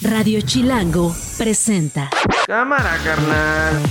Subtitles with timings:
[0.00, 2.08] Radio Chilango presenta.
[2.46, 3.82] Cámara, carnal.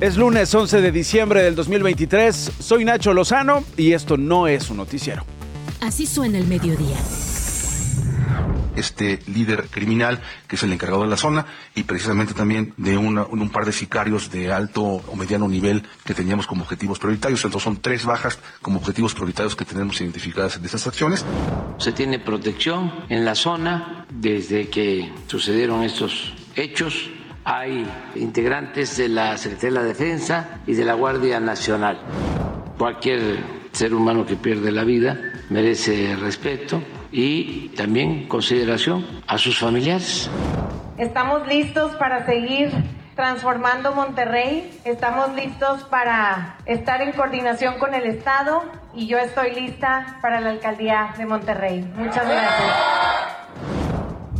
[0.00, 2.52] Es lunes 11 de diciembre del 2023.
[2.58, 5.24] Soy Nacho Lozano y esto no es un noticiero.
[5.80, 6.96] Así suena el mediodía
[8.82, 13.50] este líder criminal que es el encargado de la zona y precisamente también de un
[13.50, 17.44] par de sicarios de alto o mediano nivel que teníamos como objetivos prioritarios.
[17.44, 21.24] Entonces son tres bajas como objetivos prioritarios que tenemos identificadas en estas acciones.
[21.78, 27.10] Se tiene protección en la zona desde que sucedieron estos hechos.
[27.44, 31.98] Hay integrantes de la Secretaría de la Defensa y de la Guardia Nacional.
[32.78, 35.18] Cualquier ser humano que pierde la vida
[35.50, 40.30] merece respeto y también consideración a sus familiares.
[40.98, 42.70] Estamos listos para seguir
[43.14, 48.62] transformando Monterrey, estamos listos para estar en coordinación con el Estado
[48.94, 51.84] y yo estoy lista para la alcaldía de Monterrey.
[51.96, 52.72] Muchas gracias.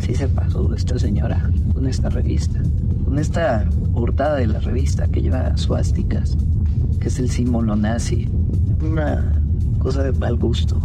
[0.00, 2.59] Sí se pasó esta señora con esta revista,
[3.05, 6.37] con esta hurtada de la revista que lleva suásticas,
[7.00, 8.28] que es el símbolo nazi.
[8.81, 9.33] Una
[9.78, 10.81] cosa de mal gusto.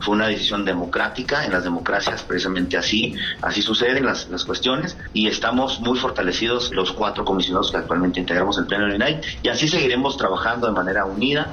[0.00, 5.26] Fue una decisión democrática, en las democracias precisamente así, así suceden las, las cuestiones y
[5.28, 9.68] estamos muy fortalecidos los cuatro comisionados que actualmente integramos el Pleno de INAI y así
[9.68, 11.50] seguiremos trabajando de manera unida.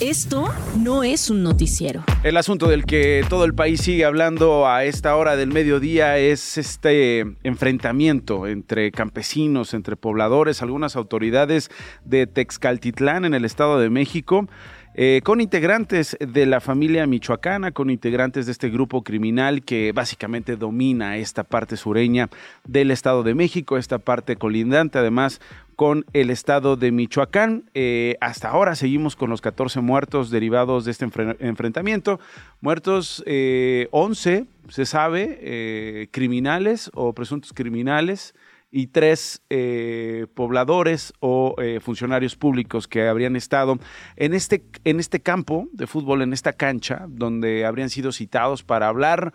[0.00, 2.02] Esto no es un noticiero.
[2.24, 6.58] El asunto del que todo el país sigue hablando a esta hora del mediodía es
[6.58, 11.70] este enfrentamiento entre campesinos, entre pobladores, algunas autoridades
[12.04, 14.48] de Texcaltitlán en el Estado de México
[14.96, 20.56] eh, con integrantes de la familia michoacana, con integrantes de este grupo criminal que básicamente
[20.56, 22.28] domina esta parte sureña
[22.64, 25.40] del Estado de México, esta parte colindante además
[25.74, 27.64] con el estado de Michoacán.
[27.74, 31.08] Eh, hasta ahora seguimos con los 14 muertos derivados de este
[31.40, 32.20] enfrentamiento.
[32.60, 38.34] Muertos 11, eh, se sabe, criminales o presuntos criminales
[38.76, 43.78] y tres eh, pobladores o eh, funcionarios públicos que habrían estado
[44.16, 48.88] en este, en este campo de fútbol, en esta cancha, donde habrían sido citados para
[48.88, 49.32] hablar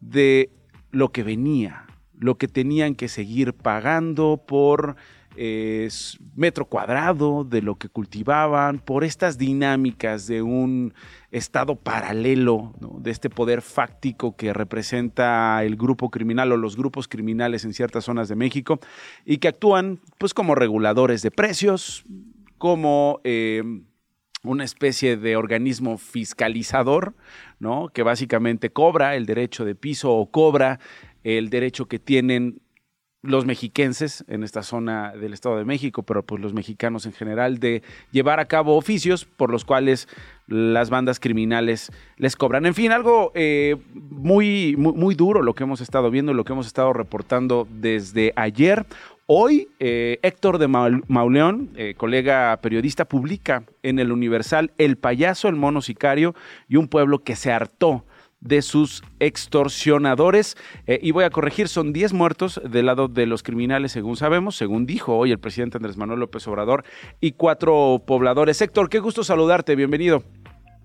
[0.00, 0.50] de
[0.90, 1.86] lo que venía,
[2.18, 4.96] lo que tenían que seguir pagando por
[6.34, 10.94] metro cuadrado de lo que cultivaban, por estas dinámicas de un
[11.30, 17.64] estado paralelo, de este poder fáctico que representa el grupo criminal o los grupos criminales
[17.64, 18.80] en ciertas zonas de México
[19.24, 22.04] y que actúan pues como reguladores de precios,
[22.58, 23.62] como eh,
[24.42, 27.14] una especie de organismo fiscalizador,
[27.58, 27.88] ¿no?
[27.88, 30.78] que básicamente cobra el derecho de piso o cobra
[31.24, 32.60] el derecho que tienen
[33.26, 37.58] los mexiquenses en esta zona del Estado de México, pero pues los mexicanos en general,
[37.58, 40.08] de llevar a cabo oficios por los cuales
[40.46, 42.66] las bandas criminales les cobran.
[42.66, 46.66] En fin, algo eh, muy, muy, duro lo que hemos estado viendo, lo que hemos
[46.66, 48.86] estado reportando desde ayer.
[49.26, 55.56] Hoy, eh, Héctor de Mauleón, eh, colega periodista, publica en el Universal El payaso, el
[55.56, 56.34] mono sicario
[56.68, 58.04] y un pueblo que se hartó
[58.46, 60.56] de sus extorsionadores.
[60.86, 64.56] Eh, y voy a corregir, son 10 muertos del lado de los criminales, según sabemos,
[64.56, 66.84] según dijo hoy el presidente Andrés Manuel López Obrador,
[67.20, 68.60] y cuatro pobladores.
[68.62, 70.22] Héctor, qué gusto saludarte, bienvenido.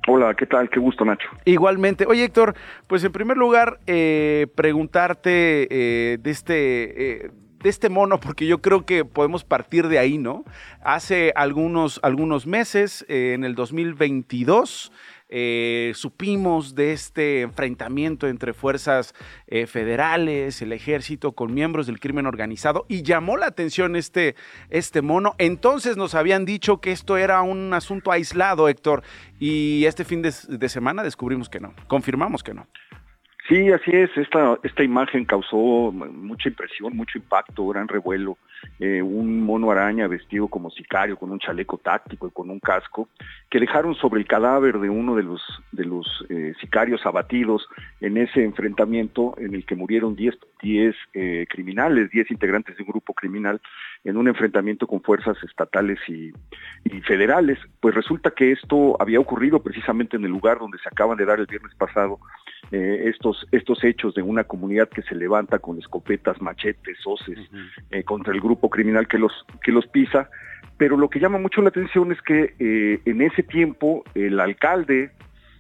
[0.08, 0.70] Hola, ¿qué tal?
[0.70, 1.30] Qué gusto, Nacho.
[1.46, 2.06] Igualmente.
[2.08, 2.56] Oye, Héctor,
[2.88, 6.50] pues en primer lugar, eh, preguntarte eh, de este...
[6.50, 10.44] de este mono, porque yo creo que podemos partir de ahí, ¿no?
[10.84, 14.92] Hace algunos, algunos meses, en el 2022,
[15.32, 19.16] eh, supimos de este enfrentamiento entre fuerzas
[19.48, 24.36] eh, federales, el ejército, con miembros del crimen organizado y llamó la atención este,
[24.70, 25.34] este mono.
[25.38, 29.04] Entonces nos habían dicho que esto era un asunto aislado, Héctor,
[29.40, 32.68] y este fin de semana descubrimos que no, confirmamos que no.
[33.48, 34.10] Sí, así es.
[34.18, 38.38] Esta, esta imagen causó mucha impresión, mucho impacto, gran revuelo.
[38.80, 43.10] Eh, un mono araña vestido como sicario, con un chaleco táctico y con un casco,
[43.50, 45.42] que dejaron sobre el cadáver de uno de los,
[45.72, 47.68] de los eh, sicarios abatidos
[48.00, 50.36] en ese enfrentamiento en el que murieron 10
[51.14, 53.60] eh, criminales, 10 integrantes de un grupo criminal,
[54.04, 56.32] en un enfrentamiento con fuerzas estatales y,
[56.86, 57.60] y federales.
[57.80, 61.40] Pues resulta que esto había ocurrido precisamente en el lugar donde se acaban de dar
[61.40, 62.20] el viernes pasado
[62.72, 67.38] eh, estos, estos hechos de una comunidad que se levanta con escopetas, machetes, hoces
[67.90, 69.34] eh, contra el grupo criminal que los,
[69.64, 70.30] que los pisa.
[70.78, 75.12] Pero lo que llama mucho la atención es que eh, en ese tiempo el alcalde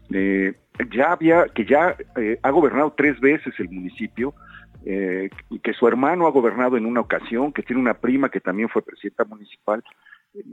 [0.09, 1.95] ya había, que ya
[2.43, 4.33] ha gobernado tres veces el municipio,
[4.83, 8.81] que su hermano ha gobernado en una ocasión, que tiene una prima que también fue
[8.81, 9.83] presidenta municipal,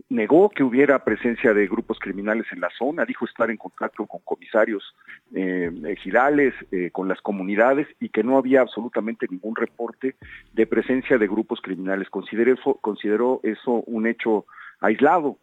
[0.09, 4.21] negó que hubiera presencia de grupos criminales en la zona, dijo estar en contacto con
[4.25, 4.95] comisarios
[5.35, 10.17] eh, ejidales, eh, con las comunidades y que no había absolutamente ningún reporte
[10.53, 12.11] de presencia de grupos criminales.
[12.11, 14.47] Consideró consideró eso un hecho
[14.81, 15.39] aislado.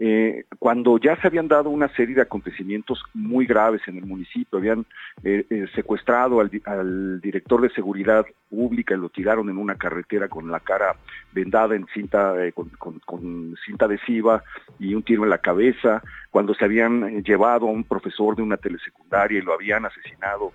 [0.00, 4.58] Eh, cuando ya se habían dado una serie de acontecimientos muy graves en el municipio,
[4.58, 4.86] habían
[5.24, 10.52] eh, eh, secuestrado al, director de seguridad pública y lo tiraron en una carretera con
[10.52, 10.94] la cara
[11.32, 14.44] vendada en cinta, con, con, cinta adhesiva
[14.78, 16.00] y un tiro en la cabeza,
[16.30, 20.52] cuando se habían llevado a un profesor de una telesecundaria y lo habían asesinado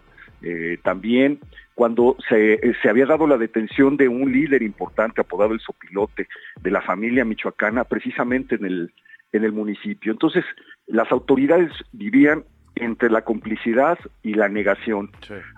[0.83, 1.39] también.
[1.73, 6.27] Cuando se, se, había dado la detención de un líder importante apodado el Sopilote
[6.61, 8.93] de la familia michoacana, precisamente en el,
[9.33, 10.11] en el municipio.
[10.11, 10.45] Entonces,
[10.87, 12.45] las autoridades vivían
[12.75, 15.11] entre la complicidad y la negación,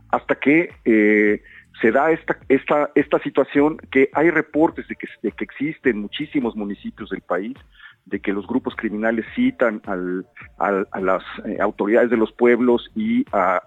[0.10, 1.42] hasta que eh,
[1.82, 6.56] se da esta, esta, esta situación que hay reportes de que, de que existen muchísimos
[6.56, 7.56] municipios del país
[8.06, 13.62] de que los grupos criminales citan a las eh, autoridades de los pueblos y a,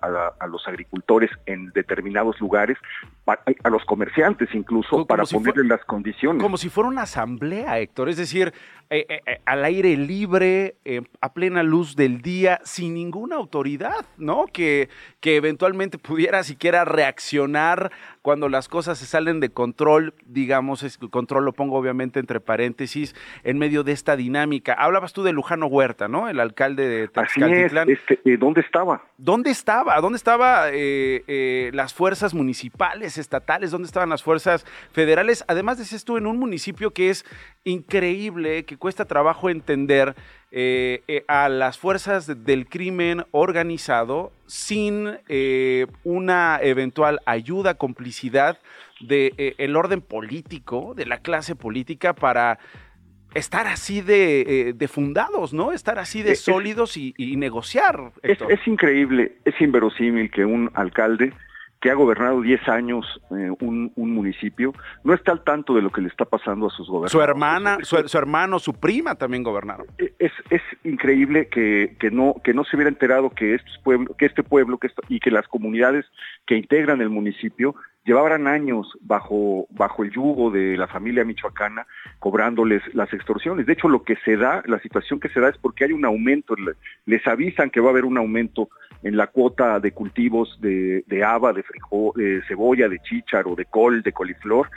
[0.49, 2.79] los agricultores en determinados lugares,
[3.27, 6.41] a los comerciantes incluso, para ponerle las condiciones.
[6.41, 8.55] Como si fuera una asamblea, Héctor, es decir,
[8.91, 10.77] eh, eh, al aire libre,
[11.21, 14.47] a plena luz del día, sin ninguna autoridad, ¿no?
[14.47, 14.89] Que,
[15.21, 17.91] que eventualmente pudiera siquiera reaccionar
[18.23, 23.15] cuando las cosas se salen de control, digamos, el control lo pongo obviamente entre paréntesis,
[23.45, 24.75] en medio de esta dinámica.
[24.75, 26.29] Hablabas tú de Lujano Huerta, ¿no?
[26.29, 27.91] El alcalde de Texcaltitlán.
[27.91, 29.03] Este, eh, ¿Dónde estaba?
[29.17, 30.01] ¿Dónde estaba?
[30.01, 33.71] ¿Dónde estaban eh, eh, las fuerzas municipales, estatales?
[33.71, 35.45] ¿Dónde estaban las fuerzas federales?
[35.49, 37.25] Además, decías tú, en un municipio que es
[37.65, 40.15] increíble, que cuesta trabajo entender
[40.51, 48.59] eh, eh, a las fuerzas del crimen organizado sin eh, una eventual ayuda, complicidad
[49.01, 52.59] del de, el orden político, de la clase política para
[53.35, 55.73] estar así de, fundados, ¿no?
[55.73, 58.13] Estar así de sólidos y, negociar.
[58.23, 61.35] Es, es, increíble, es inverosímil que un alcalde
[61.81, 64.73] que ha gobernado 10 años eh, un, municipio,
[65.05, 67.13] no está al tanto de lo que le está pasando a sus gobernadores.
[67.13, 69.87] Su hermana, su, hermano, su prima también gobernaron.
[69.99, 74.15] E, es, es increíble que, que, no, que no se hubiera enterado que, estos pueblo,
[74.17, 76.07] que este pueblo que y que las comunidades
[76.47, 77.75] que integran el municipio
[78.09, 81.87] llevaban años bajo, bajo el yugo de la familia michoacana
[82.19, 83.67] cobrándoles las extorsiones.
[83.67, 86.07] De hecho, lo que se da, la situación que se da es porque hay un
[86.07, 86.55] aumento,
[87.05, 88.71] les avisan que va a haber un aumento
[89.03, 93.65] en la cuota de cultivos de, de haba, de frijol, de cebolla, de chícharo, de
[93.67, 94.69] col, de coliflor,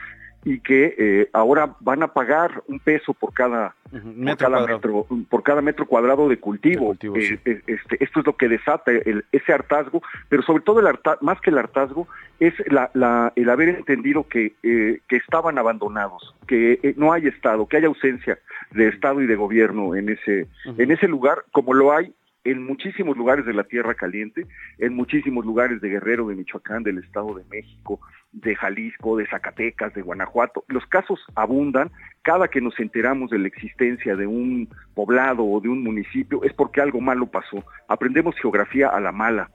[0.44, 5.86] y que eh, ahora van a pagar un peso por cada, metro, por cada metro,
[5.86, 6.94] cuadrado de cultivo.
[6.94, 8.92] Eh, eh, este, esto es lo que desata
[9.32, 10.88] ese hartazgo, pero sobre todo el
[11.22, 12.08] más que el hartazgo
[12.40, 18.40] es el haber entendido que, que estaban abandonados, que no hay Estado, que hay ausencia
[18.72, 22.14] de Estado y de gobierno en ese, en ese lugar, como lo hay
[22.44, 24.48] en muchísimos lugares de la Tierra Caliente,
[24.80, 28.00] en muchísimos lugares de Guerrero, de Michoacán, del Estado de México,
[28.32, 30.64] de Jalisco, de Zacatecas, de Guanajuato.
[30.68, 31.92] Los casos abundan.
[32.24, 36.54] Cada que nos enteramos de la existencia de un poblado o de un municipio es
[36.54, 37.64] porque algo malo pasó.
[37.88, 39.50] Aprendemos geografía a la mala.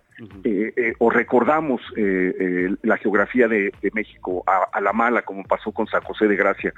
[0.44, 5.86] Eh, eh, o recordamos eh, la geografía de, México a, la mala, como pasó con
[5.86, 6.72] San José de Gracia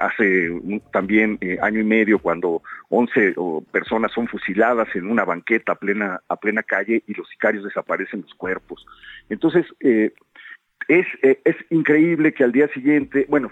[0.00, 0.50] hace
[0.92, 3.34] también año y medio, cuando 11
[3.72, 8.22] personas son fusiladas en una banqueta a plena, a plena calle y los sicarios desaparecen
[8.22, 8.86] los cuerpos.
[9.28, 13.50] Entonces, es, es increíble que al día siguiente, bueno,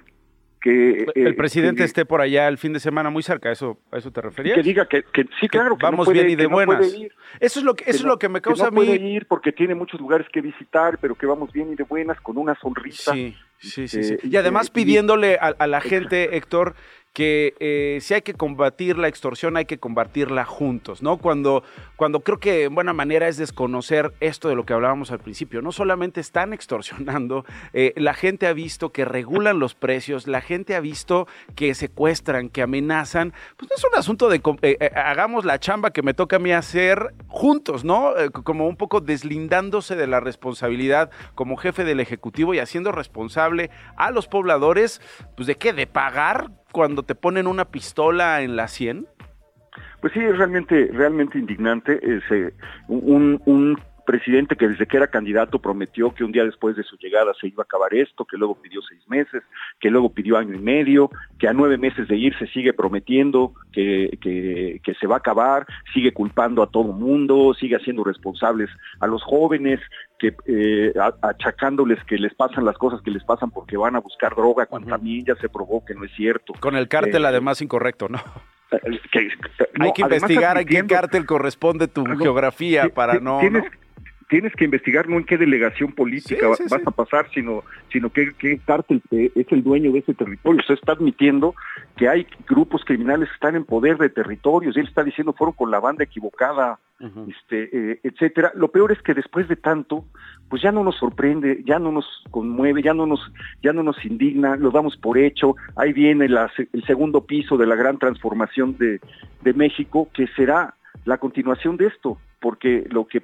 [0.65, 3.99] que el eh, presidente esté por allá el fin de semana muy cerca, ¿eso, ¿a
[3.99, 4.57] eso te referías?
[4.57, 5.05] Que diga que,
[5.39, 6.91] sí, claro, que vamos bien y de buenas.
[7.39, 8.77] eso es lo que, eso es lo que me causa a mí.
[8.77, 12.19] puede ir porque tiene muchos lugares que visitar, pero que vamos bien y de buenas
[12.23, 13.13] con una sonrisa.
[13.13, 14.05] Sí, sí, sí.
[14.05, 14.17] sí.
[14.23, 16.75] Y además pidiéndole a, a la gente, Héctor,
[17.15, 21.17] que eh, si hay que combatir la extorsión, hay que combatirla juntos, ¿no?
[21.17, 21.63] Cuando,
[21.95, 25.63] cuando creo que en buena manera es desconocer esto de lo que hablábamos al principio.
[25.63, 30.75] No solamente están extorsionando, eh, la gente ha visto que regulan los precios, la gente
[30.75, 33.33] ha visto que secuestran, que amenazan.
[33.57, 36.51] Pues no es un asunto de eh, hagamos la chamba que me toca a mí
[36.51, 38.13] hacer juntos, ¿no?
[38.43, 44.11] como un poco deslindándose de la responsabilidad como jefe del Ejecutivo y haciendo responsable a
[44.11, 45.01] los pobladores,
[45.37, 49.07] pues de qué, de pagar cuando te ponen una pistola en la sien?
[50.01, 51.99] Pues sí, es realmente, realmente indignante.
[52.03, 52.25] Es,
[52.89, 56.97] un, un presidente que desde que era candidato prometió que un día después de su
[56.97, 59.43] llegada se iba a acabar esto, que luego pidió seis meses,
[59.81, 64.19] que luego pidió año y medio, que a nueve meses de irse sigue prometiendo que,
[64.21, 68.71] que, que se va a acabar, sigue culpando a todo mundo, sigue haciendo responsables
[69.01, 69.81] a los jóvenes,
[70.19, 70.93] que eh,
[71.23, 74.89] achacándoles que les pasan las cosas que les pasan porque van a buscar droga, cuando
[74.89, 76.55] también ya se probó que no es cierto.
[76.61, 78.19] Con el cártel eh, además incorrecto, ¿no?
[79.81, 83.65] Hay que investigar a qué cártel corresponde tu geografía para no tienes
[84.29, 87.63] que investigar no en qué delegación política vas a pasar, sino,
[87.93, 90.61] sino qué, qué cártel es el dueño de ese territorio.
[90.61, 91.55] Usted está admitiendo
[91.97, 95.55] que hay grupos criminales que están en poder de territorios, y él está diciendo fueron
[95.55, 96.79] con la banda equivocada,
[97.29, 98.53] este, eh, etcétera.
[98.55, 100.05] Lo peor es que después de tanto,
[100.49, 103.21] pues ya no nos sorprende, ya no nos conmueve, ya no nos,
[103.63, 105.57] ya no nos indigna, lo damos por hecho.
[105.77, 109.01] Ahí viene el segundo piso de la gran transformación de,
[109.43, 113.23] de México, que será la continuación de esto porque lo que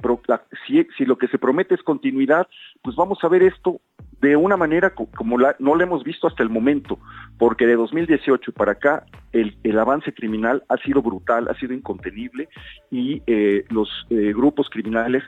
[0.67, 2.49] si, si, lo que se promete es continuidad,
[2.81, 3.79] pues vamos a ver esto
[4.21, 6.99] de una manera como la, no lo hemos visto hasta el momento,
[7.39, 12.49] porque de 2018 para acá el, el avance criminal ha sido brutal, ha sido incontenible
[12.91, 15.23] y eh, los eh, grupos criminales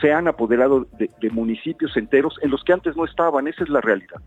[0.00, 3.80] se han apoderado de, municipios enteros en los que antes no estaban, esa es la
[3.80, 4.20] realidad.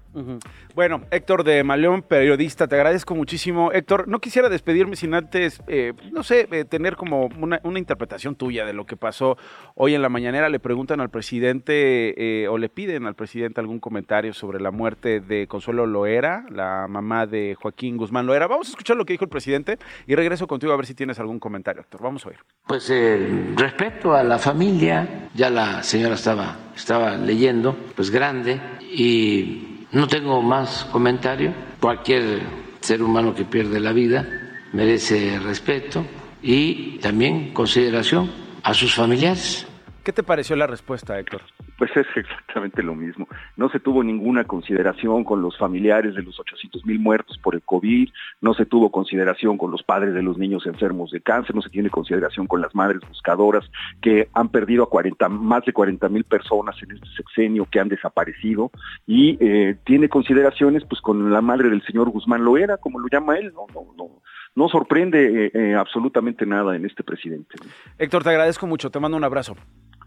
[0.76, 3.72] Bueno, Héctor de Maleón, periodista, te agradezco muchísimo.
[3.72, 8.66] Héctor, no quisiera despedirme sin antes, eh, no sé, tener como una, una, interpretación tuya
[8.66, 9.38] de lo que pasó
[9.76, 10.50] hoy en la mañanera.
[10.50, 15.48] Le preguntan al presidente o le piden al presidente algún comentario sobre la muerte de
[15.48, 18.48] Consuelo Loera, la mamá de Joaquín Guzmán Loera.
[18.48, 21.20] Vamos a escuchar lo que dijo el presidente y regreso contigo a ver si tienes
[21.20, 22.02] algún comentario, doctor.
[22.02, 22.40] Vamos a oír.
[22.68, 29.86] Pues eh, respeto a la familia, ya la señora estaba, estaba leyendo, pues grande, y
[29.92, 31.54] no tengo más comentario.
[31.80, 32.42] Cualquier
[32.80, 34.28] ser humano que pierde la vida
[34.74, 36.06] merece respeto
[36.42, 38.32] y también consideración
[38.64, 39.68] a sus familiares.
[40.04, 41.42] ¿Qué te pareció la respuesta, Héctor?
[41.80, 43.26] Pues es exactamente lo mismo.
[43.56, 47.62] No se tuvo ninguna consideración con los familiares de los 800 mil muertos por el
[47.62, 48.10] COVID,
[48.42, 51.70] no se tuvo consideración con los padres de los niños enfermos de cáncer, no se
[51.70, 53.64] tiene consideración con las madres buscadoras
[54.02, 57.88] que han perdido a 40, más de 40 mil personas en este sexenio que han
[57.88, 58.72] desaparecido
[59.08, 63.38] y eh, tiene consideraciones pues con la madre del señor Guzmán Loera, como lo llama
[63.38, 64.22] él, no, no, no,
[64.54, 67.56] no sorprende eh, eh, absolutamente nada en este presidente.
[67.98, 69.56] Héctor, te agradezco mucho, te mando un abrazo.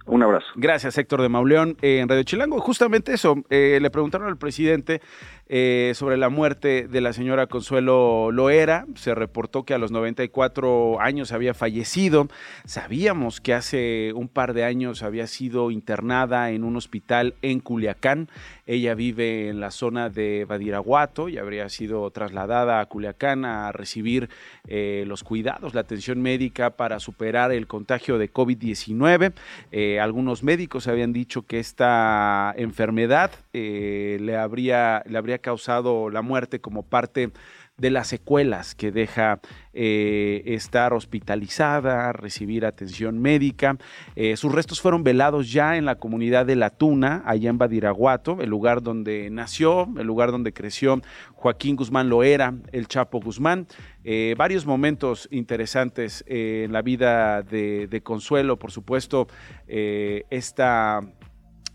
[0.07, 0.47] Un abrazo.
[0.57, 1.77] Gracias, Héctor de Mauleón.
[1.81, 5.01] Eh, en Radio Chilango, justamente eso, eh, le preguntaron al presidente
[5.55, 8.87] eh, sobre la muerte de la señora Consuelo Loera.
[8.95, 12.29] Se reportó que a los 94 años había fallecido.
[12.65, 18.31] Sabíamos que hace un par de años había sido internada en un hospital en Culiacán.
[18.65, 24.31] Ella vive en la zona de Badiraguato y habría sido trasladada a Culiacán a recibir
[24.65, 29.33] los cuidados, la atención médica para superar el contagio de COVID-19
[30.01, 36.63] algunos médicos habían dicho que esta enfermedad eh, le, habría, le habría causado la muerte
[36.63, 37.33] como parte
[37.79, 39.41] de las secuelas que deja
[39.73, 43.77] eh, estar hospitalizada, recibir atención médica.
[44.15, 48.41] Eh, sus restos fueron velados ya en la comunidad de La Tuna, allá en Badiraguato,
[48.41, 51.01] el lugar donde nació, el lugar donde creció
[51.33, 53.67] Joaquín Guzmán Loera, el Chapo Guzmán.
[54.05, 59.27] Eh, varios momentos interesantes en la vida de, de Consuelo, por supuesto,
[59.67, 61.01] esta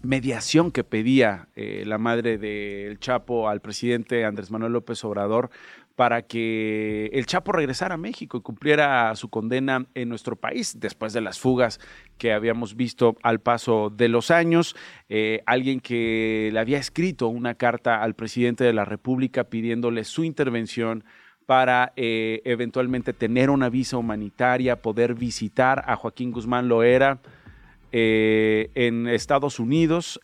[0.07, 5.49] mediación que pedía la madre del Chapo al presidente Andrés Manuel López Obrador
[5.97, 11.11] para que el Chapo regresara a México y cumpliera su condena en nuestro país después
[11.11, 11.79] de las fugas
[12.19, 14.75] que habíamos visto al paso de los años.
[15.09, 20.23] Eh, alguien que le había escrito una carta al presidente de la República pidiéndole su
[20.23, 21.03] intervención
[21.47, 27.21] para eh, eventualmente tener una visa humanitaria, poder visitar a Joaquín Guzmán Loera
[27.91, 30.19] eh, en Estados Unidos.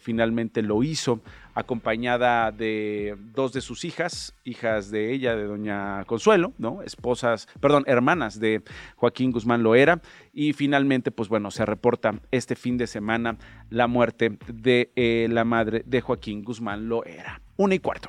[0.00, 1.20] finalmente lo hizo
[1.54, 6.82] acompañada de dos de sus hijas, hijas de ella, de doña Consuelo, ¿no?
[6.82, 8.62] Esposas, perdón, hermanas de
[8.96, 10.00] Joaquín Guzmán Loera.
[10.32, 13.36] Y finalmente, pues bueno, se reporta este fin de semana
[13.68, 17.40] la muerte de eh, la madre de Joaquín Guzmán Loera.
[17.56, 18.08] Una y cuarto.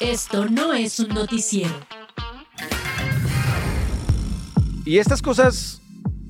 [0.00, 1.74] Esto no es un noticiero.
[4.84, 5.81] Y estas cosas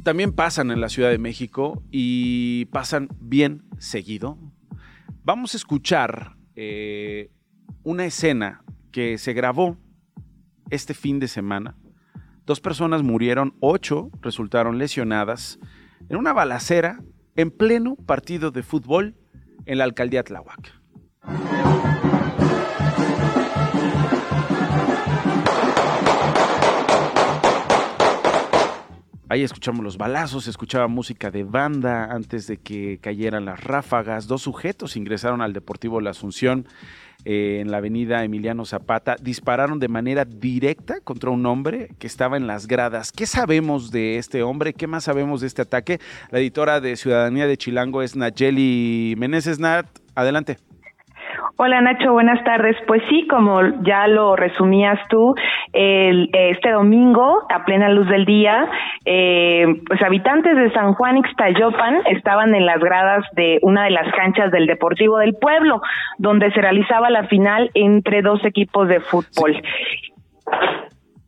[0.03, 4.39] también pasan en la Ciudad de México y pasan bien seguido.
[5.25, 7.31] Vamos a escuchar eh,
[7.83, 9.77] una escena que se grabó
[10.71, 11.77] este fin de semana.
[12.45, 15.59] Dos personas murieron, ocho resultaron lesionadas
[16.09, 17.03] en una balacera
[17.37, 19.17] en pleno partido de fútbol
[19.67, 20.83] en la alcaldía Tláhuac.
[29.33, 34.27] Ahí escuchamos los balazos, escuchaba música de banda antes de que cayeran las ráfagas.
[34.27, 36.67] Dos sujetos ingresaron al Deportivo La Asunción
[37.25, 39.17] eh, en la avenida Emiliano Zapata.
[39.19, 43.11] Dispararon de manera directa contra un hombre que estaba en las gradas.
[43.11, 44.75] ¿Qué sabemos de este hombre?
[44.75, 45.99] ¿Qué más sabemos de este ataque?
[46.31, 49.87] La editora de Ciudadanía de Chilango es Nayeli Meneses Nat.
[50.15, 50.59] Adelante.
[51.57, 52.77] Hola Nacho, buenas tardes.
[52.87, 55.35] Pues sí, como ya lo resumías tú,
[55.73, 58.69] el, este domingo, a plena luz del día,
[59.05, 64.13] eh, pues habitantes de San Juan Ixtayopan estaban en las gradas de una de las
[64.15, 65.81] canchas del Deportivo del Pueblo,
[66.19, 69.63] donde se realizaba la final entre dos equipos de fútbol.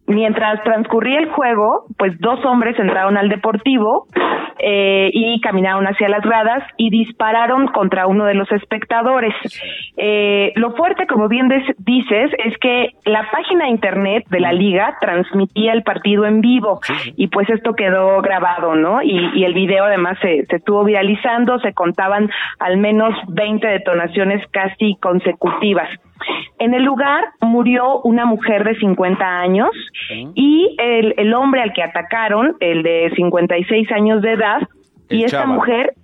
[0.07, 4.07] Mientras transcurría el juego, pues dos hombres entraron al deportivo
[4.59, 9.35] eh, y caminaron hacia las gradas y dispararon contra uno de los espectadores.
[9.97, 15.73] Eh, lo fuerte, como bien dices, es que la página internet de la liga transmitía
[15.73, 16.81] el partido en vivo
[17.17, 19.03] y pues esto quedó grabado, ¿no?
[19.03, 24.47] Y, y el video además se, se estuvo viralizando, se contaban al menos 20 detonaciones
[24.49, 25.89] casi consecutivas.
[26.59, 29.71] En el lugar murió una mujer de 50 años
[30.35, 34.63] y el, el hombre al que atacaron, el de 56 años de edad,
[35.11, 35.95] y esta mujer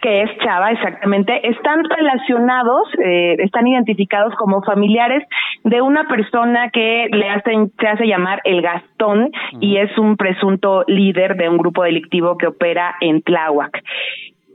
[0.00, 5.24] que es Chava, exactamente, están relacionados, eh, están identificados como familiares
[5.64, 10.84] de una persona que le hacen, se hace llamar el Gastón y es un presunto
[10.86, 13.82] líder de un grupo delictivo que opera en Tláhuac.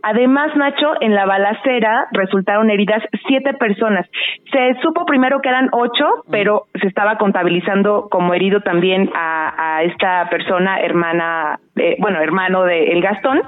[0.04, 4.06] Además, Nacho, en la balacera resultaron heridas siete personas.
[4.52, 9.84] Se supo primero que eran ocho, pero se estaba contabilizando como herido también a, a
[9.84, 13.42] esta persona, hermana, eh, bueno, hermano de El Gastón.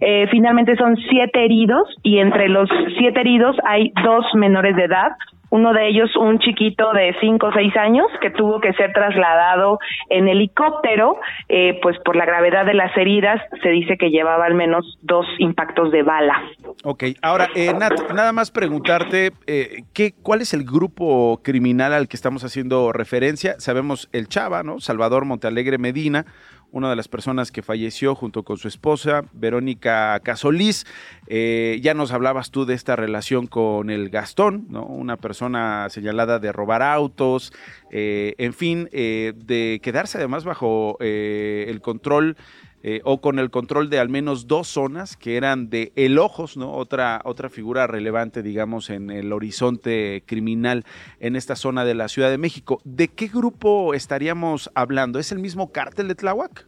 [0.00, 5.12] Eh, finalmente son siete heridos y entre los siete heridos hay dos menores de edad,
[5.50, 9.78] uno de ellos un chiquito de cinco o seis años que tuvo que ser trasladado
[10.08, 14.54] en helicóptero, eh, pues por la gravedad de las heridas se dice que llevaba al
[14.54, 16.40] menos dos impactos de bala.
[16.84, 22.08] Ok, ahora, eh, Nat, nada más preguntarte, eh, ¿qué, ¿cuál es el grupo criminal al
[22.08, 23.54] que estamos haciendo referencia?
[23.58, 24.80] Sabemos el Chava, ¿no?
[24.80, 26.26] Salvador Montealegre Medina,
[26.72, 30.86] una de las personas que falleció junto con su esposa, Verónica Casolís.
[31.26, 34.84] Eh, ya nos hablabas tú de esta relación con el Gastón, ¿no?
[34.84, 37.52] una persona señalada de robar autos,
[37.90, 42.36] eh, en fin, eh, de quedarse además bajo el control
[42.82, 46.56] eh, o con el control de al menos dos zonas que eran de El Ojos,
[46.56, 46.72] ¿no?
[46.72, 50.84] Otra, otra figura relevante, digamos, en el horizonte criminal
[51.20, 52.78] en esta zona de la Ciudad de México.
[52.84, 55.18] ¿De qué grupo estaríamos hablando?
[55.18, 56.66] ¿Es el mismo cártel de Tláhuac?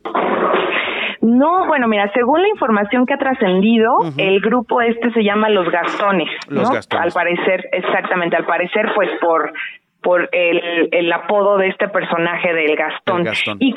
[1.22, 5.70] No, bueno, mira, según la información que ha trascendido, el grupo este se llama Los
[5.70, 6.28] Gastones.
[6.48, 7.04] Los Gastones.
[7.04, 9.52] Al parecer, exactamente, al parecer, pues por
[10.02, 13.26] por el, el apodo de este personaje del Gastón.
[13.60, 13.74] Y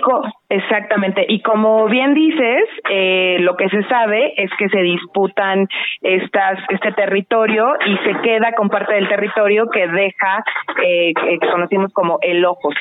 [0.50, 5.68] exactamente, y como bien dices, eh, lo que se sabe es que se disputan
[6.02, 10.44] estas, este territorio y se queda con parte del territorio que deja,
[10.84, 12.76] eh, que conocimos como el Ojos.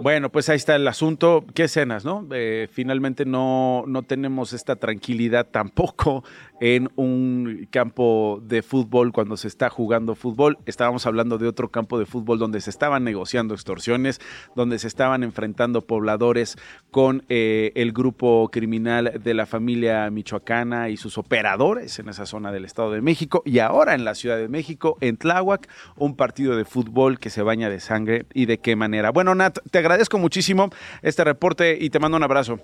[0.00, 1.44] Bueno, pues ahí está el asunto.
[1.54, 2.26] ¿Qué escenas, no?
[2.32, 6.24] Eh, finalmente no, no tenemos esta tranquilidad tampoco
[6.60, 10.58] en un campo de fútbol cuando se está jugando fútbol.
[10.66, 14.20] Estábamos hablando de otro campo de fútbol donde se estaban negociando extorsiones,
[14.54, 16.56] donde se estaban enfrentando pobladores
[16.90, 22.52] con eh, el grupo criminal de la familia michoacana y sus operadores en esa zona
[22.52, 23.42] del Estado de México.
[23.44, 27.42] Y ahora en la Ciudad de México, en Tláhuac, un partido de fútbol que se
[27.42, 29.10] baña de sangre y de qué manera.
[29.10, 30.70] Bueno, Nat, te agradezco muchísimo
[31.02, 32.60] este reporte y te mando un abrazo.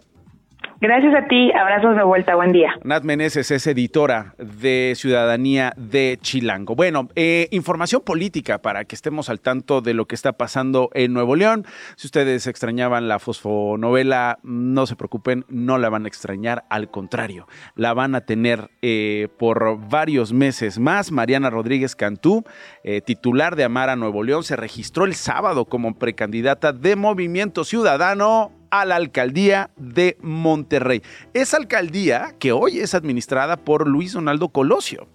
[0.79, 2.75] Gracias a ti, abrazos de vuelta, buen día.
[2.85, 6.75] Nat Meneses es editora de Ciudadanía de Chilango.
[6.75, 11.15] Bueno, eh, información política para que estemos al tanto de lo que está pasando en
[11.15, 11.65] Nuevo León.
[11.97, 17.47] Si ustedes extrañaban la fosfonovela, no se preocupen, no la van a extrañar, al contrario,
[17.75, 21.11] la van a tener eh, por varios meses más.
[21.11, 22.45] Mariana Rodríguez Cantú,
[22.85, 28.53] eh, titular de Amara Nuevo León, se registró el sábado como precandidata de Movimiento Ciudadano
[28.71, 31.03] a la alcaldía de Monterrey.
[31.35, 35.09] Esa alcaldía que hoy es administrada por Luis Donaldo Colosio,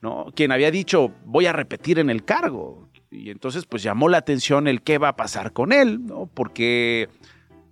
[0.00, 0.26] ¿no?
[0.34, 2.88] quien había dicho voy a repetir en el cargo.
[3.10, 6.28] Y entonces pues llamó la atención el qué va a pasar con él, ¿no?
[6.32, 7.08] porque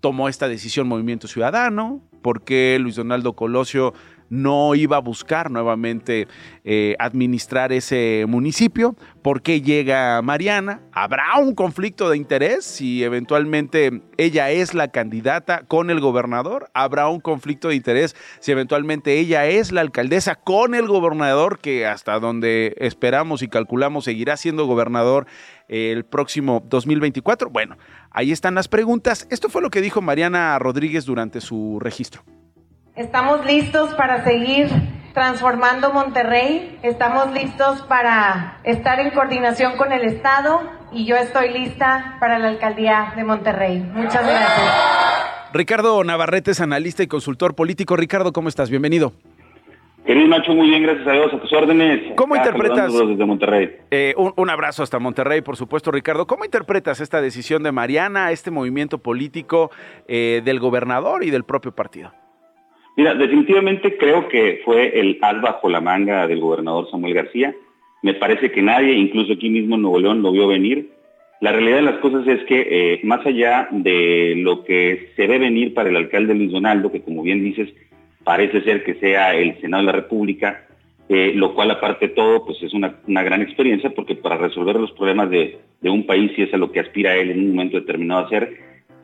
[0.01, 3.93] tomó esta decisión Movimiento Ciudadano, porque Luis Donaldo Colosio
[4.29, 6.29] no iba a buscar nuevamente
[6.65, 8.97] eh, administrar ese municipio.
[9.23, 10.83] ¿Por qué llega Mariana?
[10.93, 16.71] ¿Habrá un conflicto de interés si eventualmente ella es la candidata con el gobernador?
[16.75, 21.87] ¿Habrá un conflicto de interés si eventualmente ella es la alcaldesa con el gobernador que
[21.87, 25.27] hasta donde esperamos y calculamos seguirá siendo gobernador
[25.69, 27.51] el próximo 2024?
[27.51, 27.77] Bueno,
[28.11, 29.27] ahí están las preguntas.
[29.31, 32.36] Esto fue lo que dijo Mariana Rodríguez durante su registro.
[32.97, 34.69] Estamos listos para seguir
[35.13, 36.79] transformando Monterrey.
[36.83, 42.49] Estamos listos para estar en coordinación con el Estado y yo estoy lista para la
[42.49, 43.81] alcaldía de Monterrey.
[43.81, 44.73] Muchas gracias.
[45.53, 47.97] Ricardo Navarrete es analista y consultor político.
[47.97, 48.71] Ricardo, ¿cómo estás?
[48.71, 49.13] Bienvenido.
[50.07, 52.15] Querido Nacho, muy bien, gracias a Dios, a tus órdenes.
[52.17, 52.95] ¿Cómo interpretas?
[52.95, 53.77] Desde Monterrey.
[53.91, 56.27] Eh, un, abrazo hasta Monterrey, por supuesto, Ricardo.
[56.27, 59.71] ¿Cómo interpretas esta decisión de Mariana, este movimiento político
[60.09, 62.13] eh, del gobernador y del propio partido?
[62.97, 67.55] Mira, definitivamente creo que fue el as bajo la manga del gobernador Samuel García.
[68.03, 70.91] Me parece que nadie, incluso aquí mismo en Nuevo León, lo vio venir.
[71.41, 75.39] La realidad de las cosas es que eh, más allá de lo que se ve
[75.39, 77.69] venir para el alcalde Luis Donaldo, que como bien dices,
[78.25, 80.67] parece ser que sea el Senado de la República,
[81.09, 84.91] eh, lo cual aparte de todo, pues es una, gran experiencia porque para resolver los
[84.93, 88.23] problemas de, un país, y es a lo que aspira él en un momento determinado
[88.23, 88.57] a hacer,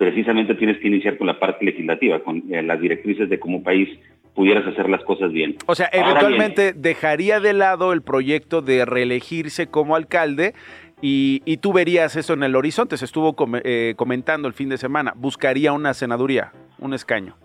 [0.02, 3.88] precisamente tienes que iniciar con la parte legislativa, con eh, las directrices de cómo país
[4.34, 5.54] pudieras hacer las cosas bien.
[5.66, 10.54] O sea, eventualmente dejaría de lado el proyecto de reelegirse como alcalde
[11.00, 15.12] y, tú verías eso en el horizonte, se estuvo eh, comentando el fin de semana,
[15.14, 17.36] buscaría una senaduría, un escaño.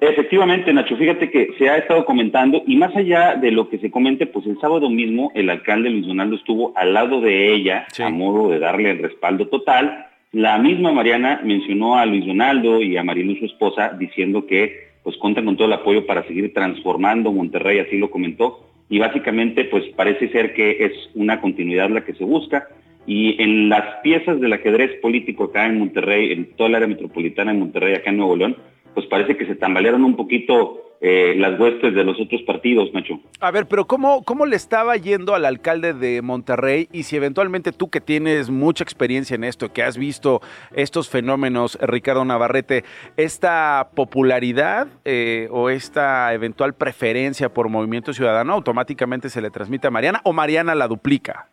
[0.00, 3.90] Efectivamente, Nacho, fíjate que se ha estado comentando y más allá de lo que se
[3.90, 8.10] comente, pues el sábado mismo el alcalde Luis Donaldo estuvo al lado de ella a
[8.10, 10.06] modo de darle el respaldo total.
[10.32, 15.16] La misma Mariana mencionó a Luis Donaldo y a Marilu, su esposa, diciendo que pues
[15.16, 18.64] cuentan con todo el apoyo para seguir transformando Monterrey, así lo comentó.
[18.88, 22.68] Y básicamente pues parece ser que es una continuidad la que se busca.
[23.06, 27.52] Y en las piezas del ajedrez político acá en Monterrey, en toda el área metropolitana
[27.52, 28.56] de Monterrey, acá en Nuevo León,
[28.94, 33.18] pues parece que se tambalearon un poquito eh, las huestes de los otros partidos, Nacho.
[33.40, 36.88] A ver, pero ¿cómo, ¿cómo le estaba yendo al alcalde de Monterrey?
[36.92, 40.42] Y si eventualmente tú que tienes mucha experiencia en esto, que has visto
[40.74, 42.84] estos fenómenos, Ricardo Navarrete,
[43.16, 49.90] esta popularidad eh, o esta eventual preferencia por Movimiento Ciudadano automáticamente se le transmite a
[49.90, 51.48] Mariana o Mariana la duplica?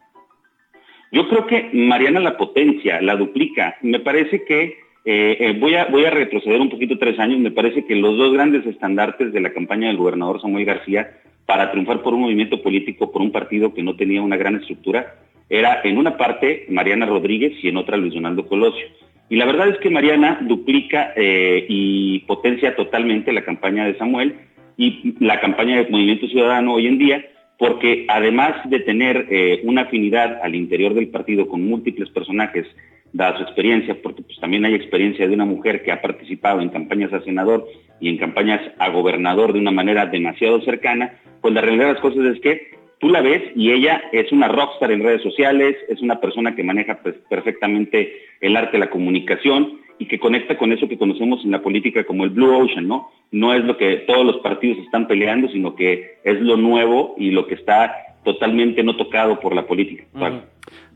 [1.12, 3.78] Yo creo que Mariana la potencia, la duplica.
[3.82, 7.40] Me parece que eh, eh, voy, a, retroceder un poquito tres años.
[7.40, 11.12] Me parece que los dos grandes estandartes de la campaña del gobernador Samuel García
[11.46, 15.16] para triunfar por un movimiento político, por un partido que no tenía una gran estructura,
[15.50, 18.86] era en una parte Mariana Rodríguez y en otra Luis Donaldo Colosio.
[19.30, 24.36] Y la verdad es que Mariana duplica eh, y potencia totalmente la campaña de Samuel
[24.76, 27.26] y la campaña del Movimiento Ciudadano hoy en día,
[27.58, 29.26] porque además de tener
[29.64, 32.68] una afinidad al interior del partido con múltiples personajes
[33.14, 36.70] dada su experiencia, porque pues también hay experiencia de una mujer que ha participado en
[36.70, 37.68] campañas a senador
[38.00, 42.02] y en campañas a gobernador de una manera demasiado cercana, pues la realidad de las
[42.02, 46.02] cosas es que tú la ves y ella es una rockstar en redes sociales, es
[46.02, 50.72] una persona que maneja pues, perfectamente el arte de la comunicación y que conecta con
[50.72, 53.10] eso que conocemos en la política como el Blue Ocean, ¿no?
[53.32, 57.32] No es lo que todos los partidos están peleando, sino que es lo nuevo y
[57.32, 57.96] lo que está
[58.28, 60.04] totalmente no tocado por la política.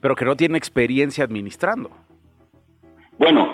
[0.02, 1.90] Pero que no tiene experiencia administrando.
[3.18, 3.54] Bueno,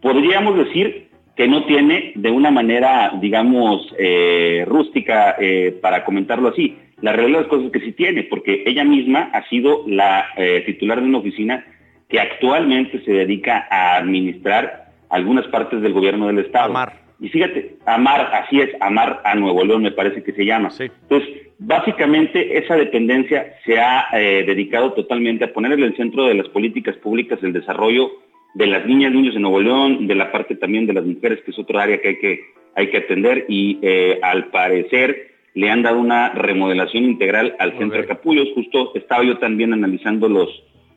[0.00, 6.78] podríamos decir que no tiene de una manera, digamos, eh, rústica, eh, para comentarlo así.
[7.00, 10.26] La realidad de las cosas es que sí tiene, porque ella misma ha sido la
[10.36, 11.66] eh, titular de una oficina
[12.08, 16.70] que actualmente se dedica a administrar algunas partes del gobierno del Estado.
[16.70, 17.00] Amar.
[17.18, 20.70] Y fíjate, Amar, así es, Amar a Nuevo León me parece que se llama.
[20.78, 26.48] Entonces, básicamente esa dependencia se ha dedicado totalmente a poner en el centro de las
[26.48, 28.10] políticas públicas el desarrollo
[28.56, 31.50] de las niñas, niños de Nuevo León, de la parte también de las mujeres, que
[31.50, 32.40] es otro área que hay que,
[32.74, 38.00] hay que atender, y eh, al parecer le han dado una remodelación integral al centro
[38.00, 38.48] de Capullos.
[38.54, 40.48] Justo estaba yo también analizando los,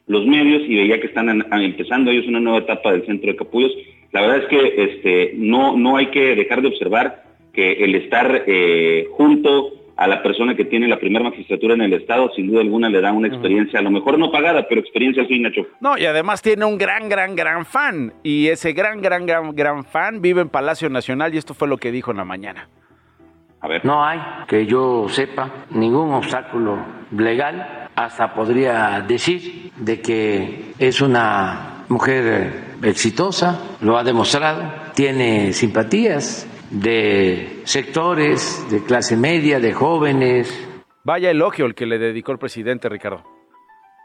[0.08, 3.72] los medios y veía que están empezando ellos una nueva etapa del centro de Capullos.
[4.14, 8.44] La verdad es que este, no, no hay que dejar de observar que el estar
[8.48, 12.62] eh, junto a la persona que tiene la primera magistratura en el Estado, sin duda
[12.62, 15.64] alguna le da una experiencia, a lo mejor no pagada, pero experiencia al fin, Nacho.
[15.82, 18.14] No, y además tiene un gran, gran, gran fan.
[18.24, 21.76] Y ese gran, gran, gran, gran fan vive en Palacio Nacional y esto fue lo
[21.76, 22.70] que dijo en la mañana.
[23.60, 23.84] A ver.
[23.84, 26.78] No hay, que yo sepa, ningún obstáculo
[27.12, 27.90] legal.
[27.94, 34.64] Hasta podría decir de que es una mujer exitosa, lo ha demostrado,
[34.96, 40.68] tiene simpatías de sectores, de clase media, de jóvenes.
[41.04, 43.24] Vaya elogio el que le dedicó el presidente, Ricardo.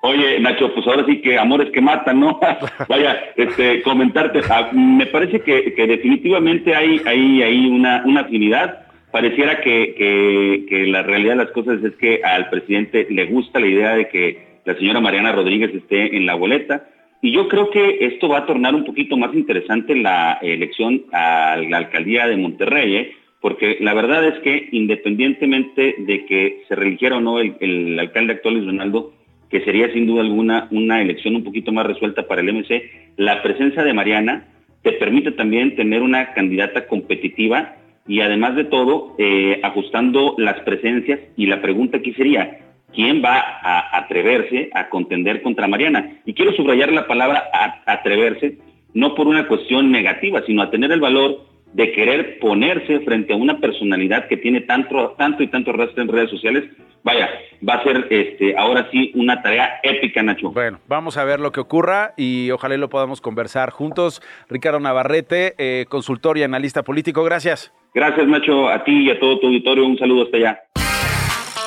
[0.02, 2.38] Oye, Nacho, pues ahora sí que amores que matan, ¿no?
[2.88, 8.86] Vaya, este, comentarte, ah, me parece que, definitivamente hay, hay, hay una, una afinidad.
[9.10, 13.60] Pareciera que, que, que la realidad de las cosas es que al presidente le gusta
[13.60, 16.86] la idea de que la señora Mariana Rodríguez esté en la boleta
[17.24, 21.56] y yo creo que esto va a tornar un poquito más interesante la elección a
[21.56, 23.12] la alcaldía de Monterrey, ¿eh?
[23.40, 28.56] porque la verdad es que independientemente de que se religiera o no el, alcalde actual
[28.56, 29.14] Luis Ronaldo,
[29.48, 33.42] que sería sin duda alguna una elección un poquito más resuelta para el MC, la
[33.42, 34.46] presencia de Mariana
[34.82, 41.20] te permite también tener una candidata competitiva y además de todo, eh, ajustando las presencias
[41.38, 42.58] y la pregunta aquí sería,
[42.94, 46.18] ¿quién va a atreverse a contender contra Mariana?
[46.24, 47.44] Y quiero subrayar la palabra
[47.86, 48.58] atreverse,
[48.94, 53.36] no por una cuestión negativa, sino a tener el valor de querer ponerse frente a
[53.36, 56.70] una personalidad que tiene tanto, tanto y tanto rastro en redes sociales,
[57.02, 57.28] vaya,
[57.68, 60.52] va a ser este, ahora sí una tarea épica, Nacho.
[60.52, 64.22] Bueno, vamos a ver lo que ocurra y ojalá lo podamos conversar juntos.
[64.48, 67.72] Ricardo Navarrete, eh, consultor y analista político, gracias.
[67.92, 70.60] Gracias, Nacho, a ti y a todo tu auditorio, un saludo hasta allá.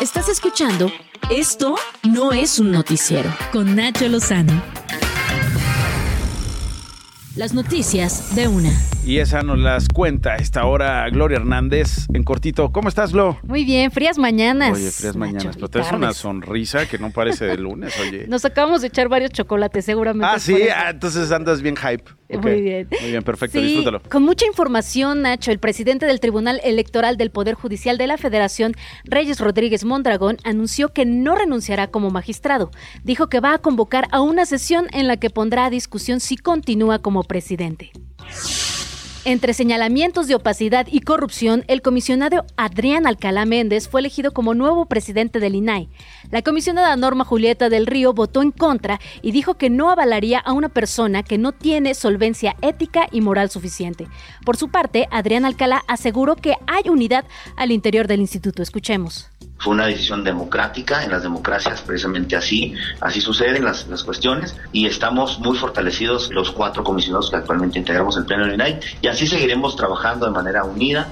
[0.02, 0.92] Estás escuchando
[1.32, 4.62] Esto no es un noticiero con Nacho Lozano.
[7.36, 8.70] Las noticias de una.
[9.06, 12.72] Y esa nos las cuenta a esta hora Gloria Hernández en cortito.
[12.72, 13.40] ¿Cómo estás, Glo?
[13.44, 14.74] Muy bien, frías mañanas.
[14.74, 18.26] Oye, frías mañanas, pero te una sonrisa que no parece de lunes, oye.
[18.30, 20.28] Nos acabamos de echar varios chocolates, seguramente.
[20.30, 22.04] Ah, sí, ah, entonces andas bien hype.
[22.30, 22.88] Muy bien.
[23.02, 24.02] Muy bien, perfecto, disfrútalo.
[24.10, 28.74] Con mucha información, Nacho, el presidente del Tribunal Electoral del Poder Judicial de la Federación,
[29.06, 32.72] Reyes Rodríguez Mondragón, anunció que no renunciará como magistrado.
[33.04, 36.38] Dijo que va a convocar a una sesión en la que pondrá a discusión si
[36.38, 37.92] continúa como presidente.
[39.28, 44.86] Entre señalamientos de opacidad y corrupción, el comisionado Adrián Alcalá Méndez fue elegido como nuevo
[44.86, 45.90] presidente del INAI.
[46.32, 50.54] La comisionada Norma Julieta del Río votó en contra y dijo que no avalaría a
[50.54, 54.08] una persona que no tiene solvencia ética y moral suficiente.
[54.46, 57.26] Por su parte, Adrián Alcalá aseguró que hay unidad
[57.58, 58.64] al interior del instituto.
[58.64, 59.30] Escuchemos.
[59.60, 64.86] Fue una decisión democrática, en las democracias precisamente así, así suceden las, las cuestiones y
[64.86, 69.28] estamos muy fortalecidos los cuatro comisionados que actualmente integramos el Pleno de INAI y así
[69.28, 71.08] seguiremos trabajando de manera unida.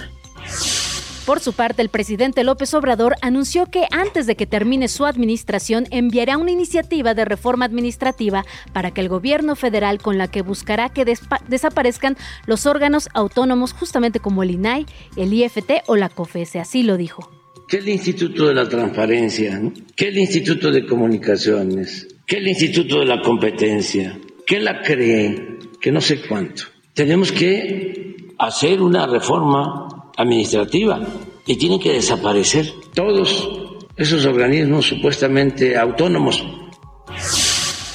[1.25, 5.87] Por su parte, el presidente López Obrador anunció que antes de que termine su administración
[5.89, 10.89] enviará una iniciativa de reforma administrativa para que el gobierno federal con la que buscará
[10.89, 16.83] que desaparezcan los órganos autónomos justamente como el INAI, el IFT o la COFESE, así
[16.83, 17.31] lo dijo
[17.67, 19.61] que el Instituto de la Transparencia,
[19.95, 25.91] que el Instituto de Comunicaciones, que el Instituto de la Competencia, que la CREE, que
[25.91, 26.63] no sé cuánto.
[26.93, 31.01] Tenemos que hacer una reforma administrativa
[31.45, 33.49] y tienen que desaparecer todos
[33.97, 36.43] esos organismos supuestamente autónomos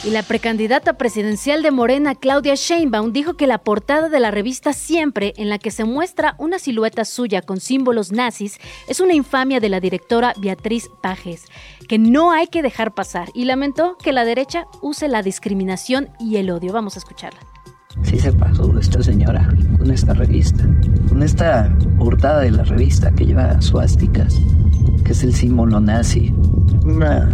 [0.02, 4.72] y la precandidata presidencial de Morena, Claudia Sheinbaum, dijo que la portada de la revista
[4.72, 8.58] Siempre, en la que se muestra una silueta suya con símbolos nazis,
[8.88, 11.44] es una infamia de la directora Beatriz Pajes,
[11.88, 16.36] que no hay que dejar pasar, y lamentó que la derecha use la discriminación y
[16.36, 16.72] el odio.
[16.72, 17.40] Vamos a escucharla.
[18.04, 20.64] Sí se pasó esta señora con esta revista,
[21.08, 24.40] con esta portada de la revista que lleva suásticas,
[25.04, 26.32] que es el símbolo nazi.
[26.84, 27.28] Una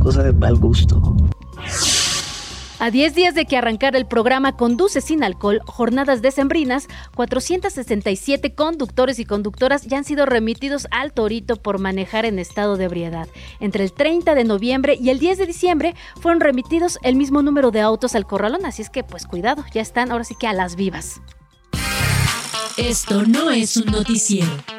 [0.00, 1.16] cosa de mal gusto.
[2.78, 9.18] A 10 días de que arrancara el programa Conduce sin alcohol, jornadas decembrinas, 467 conductores
[9.18, 13.28] y conductoras ya han sido remitidos al Torito por manejar en estado de ebriedad.
[13.60, 17.70] Entre el 30 de noviembre y el 10 de diciembre fueron remitidos el mismo número
[17.70, 20.52] de autos al corralón, así es que pues cuidado, ya están ahora sí que a
[20.52, 21.22] las vivas.
[22.76, 24.75] Esto no es un noticiero.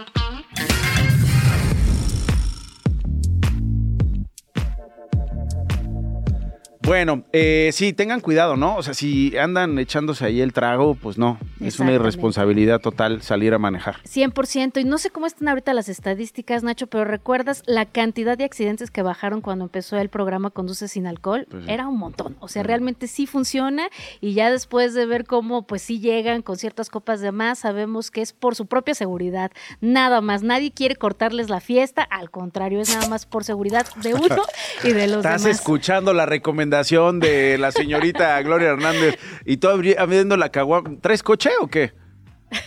[6.88, 8.78] Bueno, eh, sí, tengan cuidado, ¿no?
[8.78, 13.54] O sea, si andan echándose ahí el trago, pues no, es una irresponsabilidad total salir
[13.54, 13.97] a manejar.
[14.04, 18.45] 100%, y no sé cómo están ahorita las estadísticas, Nacho, pero ¿recuerdas la cantidad de
[18.45, 21.45] accidentes que bajaron cuando empezó el programa Conduce sin alcohol?
[21.52, 23.89] Pues Era un montón, o sea, realmente sí funciona
[24.21, 28.12] y ya después de ver cómo pues sí llegan con ciertas copas de más, sabemos
[28.12, 32.80] que es por su propia seguridad, nada más, nadie quiere cortarles la fiesta, al contrario,
[32.80, 34.38] es nada más por seguridad de uno
[34.86, 35.41] y de los demás.
[35.41, 36.77] Estás escuchando la recomendación
[37.20, 40.92] de la señorita Gloria Hernández y todo abriendo la caguama.
[41.02, 41.94] ¿Traes coche o qué?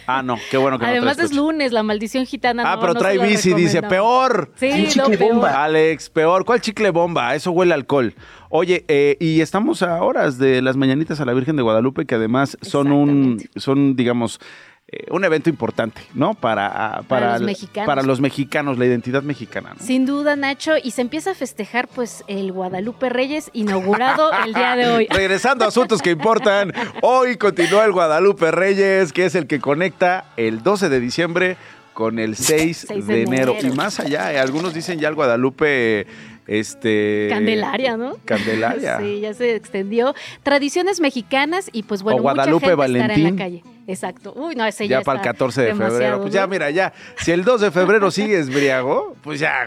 [0.06, 2.70] Ah, no, qué bueno que Además no es lunes, la maldición gitana.
[2.70, 4.52] Ah, pero trae bici, dice, peor.
[4.56, 5.64] Sí, chicle bomba.
[5.64, 6.44] Alex, peor.
[6.44, 7.34] ¿Cuál chicle bomba?
[7.34, 8.14] Eso huele a alcohol.
[8.50, 12.16] Oye, eh, y estamos a horas de las mañanitas a la Virgen de Guadalupe, que
[12.16, 14.40] además son un, son, digamos,
[14.92, 16.34] eh, un evento importante, ¿no?
[16.34, 17.86] Para, ah, para, los mexicanos.
[17.86, 19.76] para los mexicanos, la identidad mexicana.
[19.78, 24.74] Sin duda, Nacho, y se empieza a festejar pues el Guadalupe Reyes inaugurado el día
[24.74, 25.06] de hoy.
[25.10, 26.72] Regresando a asuntos que importan,
[27.02, 31.56] hoy continúa el Guadalupe Reyes, que es el que conecta el 12 de diciembre
[31.94, 33.54] con el 6, de, enero.
[33.62, 36.08] Y más allá, eh, algunos dicen ya el Guadalupe
[36.48, 38.16] este Candelaria, ¿no?
[38.24, 38.98] Candelaria.
[39.00, 40.16] sí, ya se extendió.
[40.42, 43.62] Tradiciones mexicanas y pues bueno, o Guadalupe mucha gente en la calle.
[43.90, 44.32] Exacto.
[44.34, 46.20] Uy, no, ese ya, ya para el 14 de febrero.
[46.20, 46.92] Pues ya, mira, ya.
[47.16, 49.66] Si el 2 de febrero sigue esbriago, pues ya.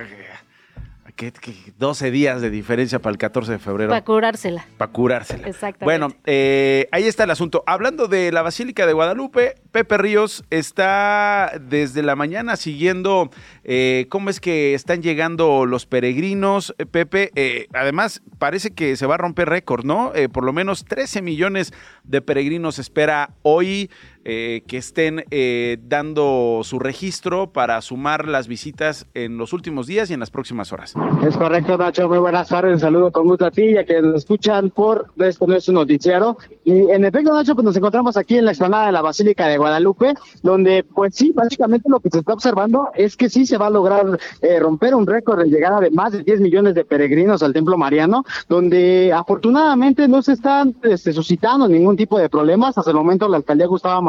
[1.15, 1.31] ¿qué,
[1.77, 3.89] 12 días de diferencia para el 14 de febrero.
[3.89, 4.65] Para curársela.
[4.77, 5.47] Para curársela.
[5.47, 5.85] Exactamente.
[5.85, 7.63] Bueno, eh, ahí está el asunto.
[7.65, 13.29] Hablando de la Basílica de Guadalupe, Pepe Ríos está desde la mañana siguiendo
[13.63, 16.73] eh, cómo es que están llegando los peregrinos.
[16.77, 20.11] Eh, Pepe, además, parece que se va a romper récord, ¿no?
[20.31, 23.89] por lo menos 13 millones de peregrinos espera hoy.
[24.25, 30.09] Eh, que estén eh, dando su registro para sumar las visitas en los últimos días
[30.09, 30.93] y en las próximas horas.
[31.27, 32.07] Es correcto, Nacho.
[32.07, 32.79] Muy buenas tardes.
[32.79, 36.37] Saludo con gusto a ti, ya que nos escuchan por esto no es un noticiero.
[36.63, 39.57] Y en efecto, Nacho, pues nos encontramos aquí en la explanada de la Basílica de
[39.57, 43.67] Guadalupe, donde, pues sí, básicamente lo que se está observando es que sí se va
[43.67, 47.43] a lograr eh, romper un récord de llegada de más de 10 millones de peregrinos
[47.43, 52.77] al Templo Mariano, donde afortunadamente no se están este, suscitando ningún tipo de problemas.
[52.77, 54.01] Hasta el momento la alcaldía Gustavo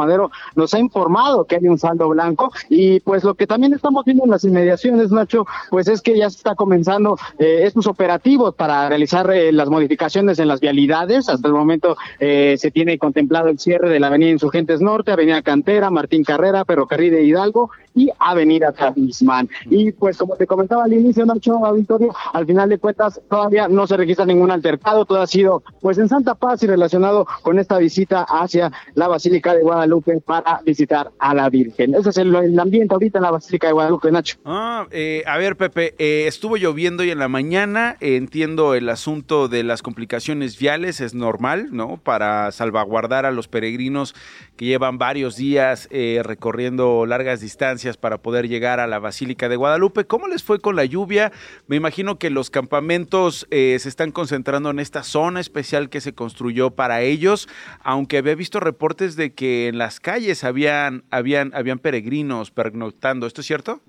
[0.55, 4.23] nos ha informado que hay un saldo blanco y pues lo que también estamos viendo
[4.23, 8.89] en las inmediaciones, Nacho, pues es que ya se está comenzando eh, estos operativos para
[8.89, 11.29] realizar eh, las modificaciones en las vialidades.
[11.29, 15.41] Hasta el momento eh, se tiene contemplado el cierre de la Avenida Insurgentes Norte, Avenida
[15.41, 19.49] Cantera, Martín Carrera, Ferrocarril de Hidalgo y Avenida Talismán.
[19.69, 23.87] Y pues como te comentaba al inicio, Nacho Auditorio, al final de cuentas todavía no
[23.87, 27.77] se registra ningún altercado, todo ha sido pues en Santa Paz y relacionado con esta
[27.77, 31.95] visita hacia la Basílica de Guadalupe para visitar a la Virgen.
[31.95, 34.37] Ese es el, ambiente ahorita en la Basílica de Guadalupe, Nacho.
[34.45, 39.47] Ah, eh, a ver, Pepe, eh, estuvo lloviendo hoy en la mañana, entiendo el asunto
[39.47, 41.97] de las complicaciones viales, es normal, ¿no?
[41.97, 44.15] Para salvaguardar a los peregrinos
[44.57, 49.55] que llevan varios días eh, recorriendo largas distancias para poder llegar a la Basílica de
[49.55, 50.05] Guadalupe.
[50.05, 51.31] ¿Cómo les fue con la lluvia?
[51.67, 56.71] Me imagino que los campamentos se están concentrando en esta zona especial que se construyó
[56.71, 57.47] para ellos,
[57.83, 63.27] aunque había visto reportes de que en las calles habían, habían, habían peregrinos pernoctando.
[63.27, 63.81] ¿Esto es cierto?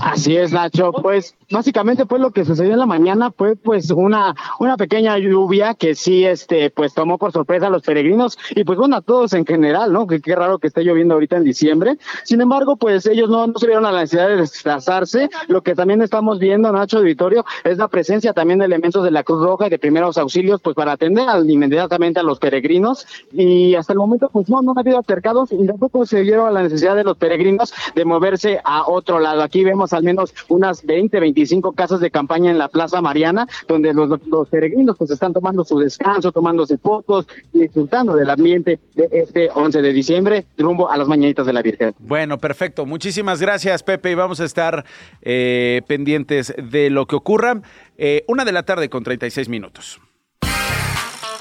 [0.00, 0.92] Así es, Nacho.
[0.92, 5.74] Pues básicamente pues lo que sucedió en la mañana fue pues una, una pequeña lluvia
[5.74, 9.32] que sí, este, pues tomó por sorpresa a los peregrinos y pues bueno, a todos
[9.34, 10.06] en general, ¿no?
[10.06, 11.98] Que qué raro que esté lloviendo ahorita en diciembre.
[12.24, 15.30] Sin embargo, pues ellos no, no se vieron a la necesidad de desplazarse.
[15.46, 19.22] Lo que también estamos viendo, Nacho Vitorio, es la presencia también de elementos de la
[19.22, 23.06] Cruz Roja y de primeros auxilios, pues para atender inmediatamente a los peregrinos.
[23.32, 26.50] Y hasta el momento, pues no, no ha habido altercados y tampoco se vieron a
[26.50, 29.42] la necesidad de los peregrinos de moverse a otro lado.
[29.42, 33.92] Aquí vemos al menos unas 20, 25 casas de campaña en la Plaza Mariana, donde
[33.92, 39.82] los, peregrinos pues están tomando su descanso, tomándose fotos disfrutando del ambiente de este 11
[39.82, 41.94] de diciembre rumbo a las mañanitas de la Virgen.
[41.98, 42.86] Bueno, perfecto.
[42.86, 44.84] Muchísimas gracias, Pepe, y vamos a estar
[45.22, 47.62] eh, pendientes de lo que ocurra.
[47.96, 50.00] Eh, una de la tarde con 36 minutos.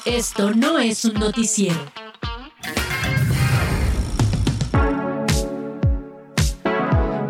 [0.05, 1.79] Esto no es un noticiero.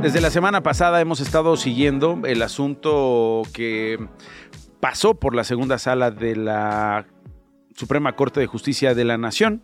[0.02, 4.00] Desde la semana pasada hemos estado siguiendo el asunto que
[4.80, 7.06] pasó por la segunda sala de la
[7.76, 9.64] Suprema Corte de Justicia de la Nación.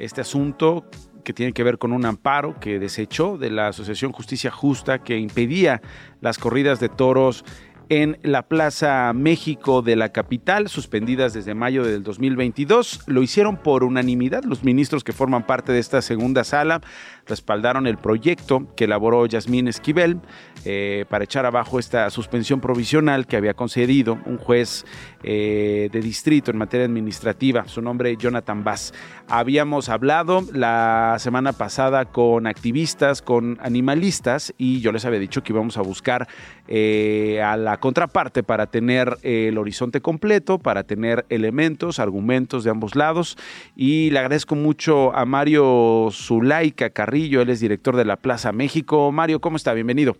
[0.00, 0.86] Este asunto
[1.22, 5.18] que tiene que ver con un amparo que desechó de la Asociación Justicia Justa que
[5.18, 5.80] impedía
[6.20, 7.44] las corridas de toros
[7.88, 13.04] en la Plaza México de la capital, suspendidas desde mayo del 2022.
[13.06, 14.44] Lo hicieron por unanimidad.
[14.44, 16.80] Los ministros que forman parte de esta segunda sala
[17.26, 20.20] respaldaron el proyecto que elaboró Yasmín Esquivel
[20.64, 24.84] eh, para echar abajo esta suspensión provisional que había concedido un juez
[25.22, 28.92] eh, de distrito en materia administrativa, su nombre Jonathan Bass.
[29.28, 35.52] Habíamos hablado la semana pasada con activistas, con animalistas y yo les había dicho que
[35.52, 36.28] íbamos a buscar
[36.68, 42.96] eh, a la contraparte para tener el horizonte completo, para tener elementos, argumentos de ambos
[42.96, 43.36] lados
[43.76, 49.10] y le agradezco mucho a Mario Zulaika Carrillo, él es director de la Plaza México.
[49.10, 49.72] Mario, ¿cómo está?
[49.72, 50.16] Bienvenido.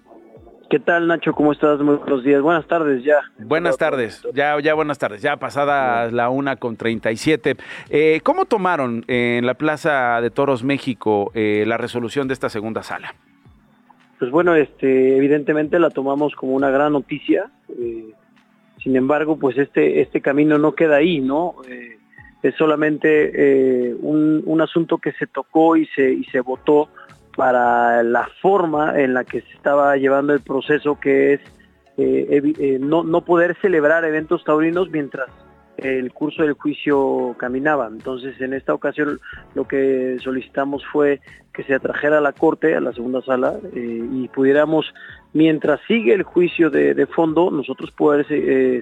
[0.68, 1.32] ¿Qué tal, Nacho?
[1.32, 1.78] ¿Cómo estás?
[1.80, 2.42] Muy buenos días.
[2.42, 3.20] Buenas tardes ya.
[3.38, 4.26] Buenas tardes.
[4.34, 5.22] Ya, ya buenas tardes.
[5.22, 7.56] Ya pasada la una con 37.
[7.90, 12.82] Eh, ¿Cómo tomaron en la Plaza de Toros México eh, la resolución de esta segunda
[12.82, 13.14] sala?
[14.18, 17.50] Pues bueno, este, evidentemente la tomamos como una gran noticia.
[17.68, 18.10] Eh,
[18.82, 21.56] sin embargo, pues este, este camino no queda ahí, ¿no?
[22.48, 26.88] Es solamente un, un asunto que se tocó y se, y se votó
[27.36, 31.40] para la forma en la que se estaba llevando el proceso, que es
[31.98, 35.28] eh, eh, no, no poder celebrar eventos taurinos mientras
[35.78, 37.88] el curso del juicio caminaba.
[37.88, 39.20] Entonces, en esta ocasión
[39.54, 41.20] lo que solicitamos fue
[41.52, 44.92] que se atrajera a la corte, a la segunda sala, eh, y pudiéramos,
[45.32, 48.26] mientras sigue el juicio de, fondo, nosotros poder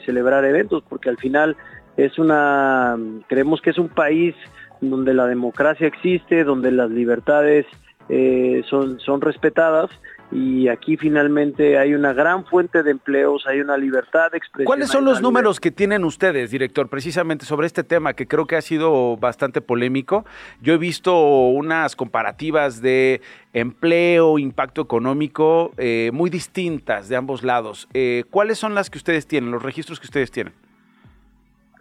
[0.04, 1.56] celebrar eventos, porque al final
[1.96, 2.96] es una,
[3.28, 4.34] creemos que es un país
[4.80, 7.66] donde la democracia existe, donde las libertades
[8.08, 9.90] eh, son, son respetadas
[10.34, 14.66] y aquí finalmente hay una gran fuente de empleos, hay una libertad de expresión.
[14.66, 18.56] ¿Cuáles son los números que tienen ustedes, director, precisamente sobre este tema que creo que
[18.56, 20.24] ha sido bastante polémico?
[20.60, 21.16] Yo he visto
[21.48, 23.20] unas comparativas de
[23.52, 27.88] empleo, impacto económico eh, muy distintas de ambos lados.
[27.94, 30.52] Eh, ¿Cuáles son las que ustedes tienen, los registros que ustedes tienen?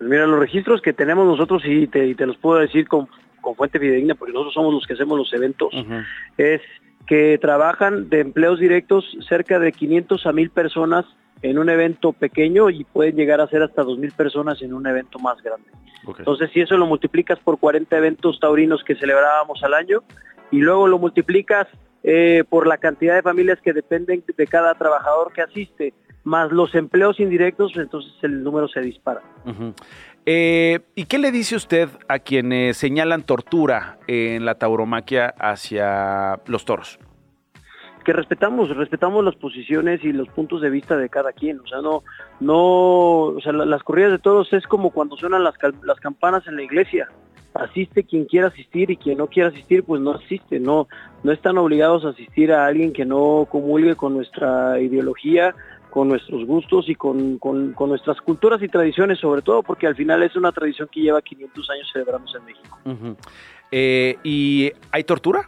[0.03, 3.07] Pues mira, los registros que tenemos nosotros, y te, te los puedo decir con,
[3.39, 5.73] con, fuente fidedigna, porque nosotros somos los que hacemos los eventos,
[6.37, 6.59] es
[7.07, 11.05] que trabajan de empleos directos cerca de 500 a 1000 personas
[11.41, 15.19] en un evento pequeño y pueden llegar a ser hasta 2000 personas en un evento
[15.19, 15.69] más grande.
[16.17, 20.03] Entonces, si eso lo multiplicas por 40 eventos taurinos que celebrábamos al año
[20.51, 21.67] y luego lo multiplicas
[22.03, 25.93] eh, por la cantidad de familias que dependen de cada trabajador que asiste,
[26.23, 29.21] más los empleos indirectos, entonces el número se dispara.
[30.25, 36.65] Eh, ¿Y qué le dice usted a quienes señalan tortura en la tauromaquia hacia los
[36.65, 36.99] toros?
[38.03, 41.81] que respetamos, respetamos las posiciones y los puntos de vista de cada quien, o sea,
[41.81, 42.03] no,
[42.39, 46.57] no, o sea, las corridas de toros es como cuando suenan las, las campanas en
[46.57, 47.09] la iglesia,
[47.53, 50.87] asiste quien quiera asistir y quien no quiera asistir, pues no asiste, no,
[51.23, 55.55] no están obligados a asistir a alguien que no comulgue con nuestra ideología,
[55.93, 57.39] con nuestros gustos y con,
[57.87, 61.69] nuestras culturas y tradiciones, sobre todo porque al final es una tradición que lleva 500
[61.69, 62.79] años celebramos en México.
[63.71, 65.47] Eh, ¿Y hay tortura?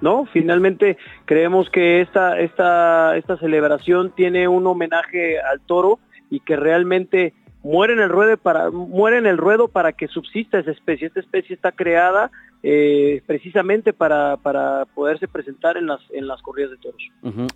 [0.00, 5.98] No, finalmente creemos que esta, esta, esta celebración tiene un homenaje al toro
[6.30, 7.34] y que realmente
[7.64, 11.08] muere en el ruedo para muere en el ruedo para que subsista esa especie.
[11.08, 12.30] Esta especie está creada
[12.62, 17.02] eh, precisamente para, para, poderse presentar en las en las corridas de toros.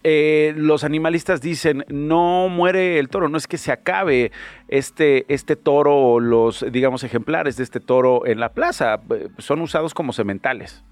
[0.03, 4.33] Eh, los animalistas dicen no muere el toro, no es que se acabe
[4.69, 9.61] este este toro o los digamos ejemplares de este toro en la plaza, eh, son
[9.61, 10.85] usados como sementales.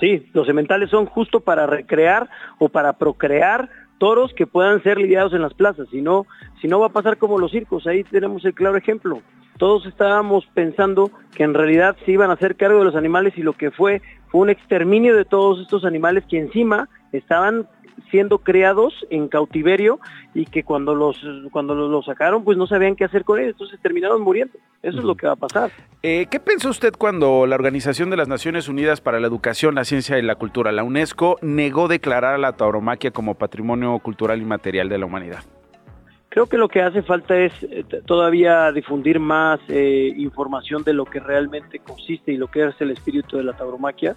[0.00, 3.70] Sí, los sementales son justo para recrear o para procrear
[4.02, 6.26] toros que puedan ser lidiados en las plazas, si no,
[6.60, 9.22] si no va a pasar como los circos, ahí tenemos el claro ejemplo.
[9.58, 13.42] Todos estábamos pensando que en realidad se iban a hacer cargo de los animales y
[13.42, 17.68] lo que fue fue un exterminio de todos estos animales que encima estaban
[18.10, 20.00] siendo creados en cautiverio
[20.34, 21.16] y que cuando los
[21.50, 24.58] cuando los, sacaron pues no sabían qué hacer con ellos, entonces terminaron muriendo.
[24.82, 25.70] Eso es lo que va a pasar.
[26.02, 29.84] Eh, ¿Qué pensó usted cuando la Organización de las Naciones Unidas para la Educación, la
[29.84, 34.44] Ciencia y la Cultura, la UNESCO, negó declarar a la tauromaquia como patrimonio cultural y
[34.44, 35.44] material de la humanidad?
[36.32, 41.04] Creo que lo que hace falta es eh, todavía difundir más eh, información de lo
[41.04, 44.16] que realmente consiste y lo que es el espíritu de la tauromaquia.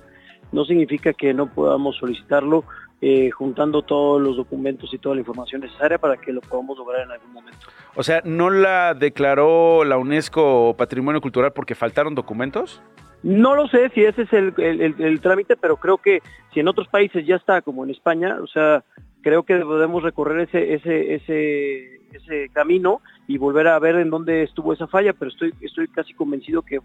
[0.54, 2.64] No significa que no podamos solicitarlo
[3.02, 7.04] eh, juntando todos los documentos y toda la información necesaria para que lo podamos lograr
[7.04, 7.68] en algún momento.
[7.96, 12.82] O sea, ¿no la declaró la UNESCO Patrimonio Cultural porque faltaron documentos?
[13.22, 16.22] No lo sé si ese es el, el, trámite, pero creo que
[16.54, 18.84] si en otros países ya está, como en España, o sea,
[19.26, 24.44] creo que podemos recorrer ese, ese, ese, ese camino y volver a ver en dónde
[24.44, 26.80] estuvo esa falla, pero estoy, estoy casi convencido que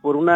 [0.00, 0.30] por un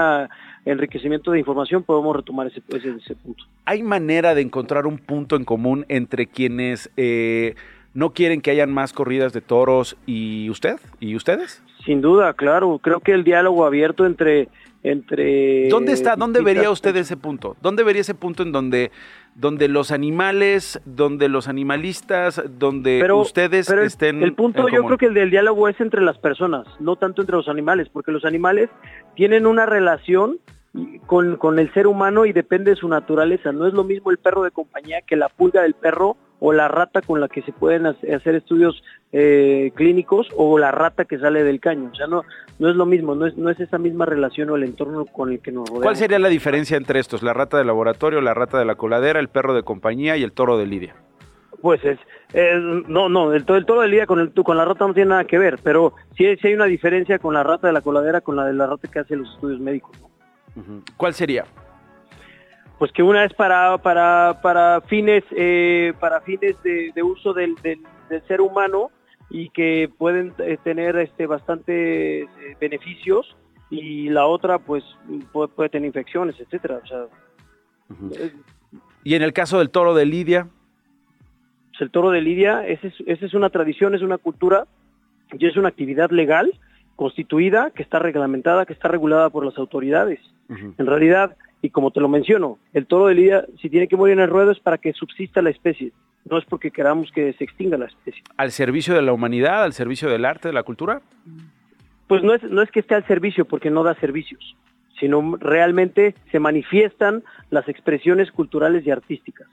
[0.67, 3.45] enriquecimiento de información podemos retomar ese, ese, punto.
[3.65, 7.55] ¿Hay manera de encontrar un punto en común entre quienes eh,
[7.95, 11.63] no quieren que hayan más corridas de toros y usted y ustedes?
[11.85, 12.79] Sin duda, claro.
[12.83, 14.49] Creo que el diálogo abierto entre
[14.83, 16.17] entre ¿Dónde está?
[16.17, 17.57] ¿Dónde vería usted ese punto?
[17.61, 18.91] ¿Dónde vería ese punto en donde
[19.35, 25.15] donde los animales, donde los animalistas, donde ustedes estén El punto yo creo que el
[25.15, 28.69] del diálogo es entre las personas, no tanto entre los animales, porque los animales
[29.15, 30.39] tienen una relación
[31.07, 33.53] con, con el ser humano y depende de su naturaleza.
[33.53, 36.69] No es lo mismo el perro de compañía que la pulga del perro o la
[36.69, 38.83] rata con la que se pueden hacer estudios
[39.13, 41.91] eh, clínicos o la rata que sale del caño.
[41.93, 42.25] O sea, no,
[42.59, 45.33] no es lo mismo, no es, no es esa misma relación o el entorno con
[45.33, 45.83] el que nos rodea.
[45.83, 47.23] ¿Cuál sería la diferencia entre estos?
[47.23, 50.33] La rata de laboratorio, la rata de la coladera, el perro de compañía y el
[50.33, 50.95] toro de lidia.
[51.61, 51.99] Pues es,
[52.87, 55.25] no, no, el, el, toro de lidia con, el, con la rata no tiene nada
[55.25, 58.45] que ver, pero sí, hay una diferencia con la rata de la coladera con la
[58.45, 59.97] de la rata que hace los estudios médicos.
[60.97, 61.45] ¿Cuál sería?
[62.79, 67.81] Pues que una es para para para fines eh, para fines de, uso del, del,
[68.27, 68.91] ser humano
[69.31, 73.37] y que pueden eh, tener este bastantes eh, beneficios
[73.69, 74.85] y la otra pues
[75.33, 76.81] puede, tener infecciones etcétera
[79.05, 80.49] y en el caso del toro de Lidia.
[81.71, 84.67] Pues el toro de Lidia esa es, esa es una tradición es una cultura
[85.33, 86.59] y es una actividad legal
[86.97, 90.21] constituida que está reglamentada que está regulada por las autoridades.
[90.49, 94.15] En realidad y como te lo menciono, el toro de Lidia, si tiene que morir
[94.15, 95.93] en el ruedo es para que subsista la especie,
[96.25, 98.23] no es porque queramos que se extinga la especie.
[98.37, 101.01] ¿Al servicio de la humanidad, al servicio del arte, de la cultura?
[102.07, 104.57] Pues no es, no es que esté al servicio, porque no da servicios,
[104.99, 109.49] sino realmente se manifiestan las expresiones culturales y artísticas.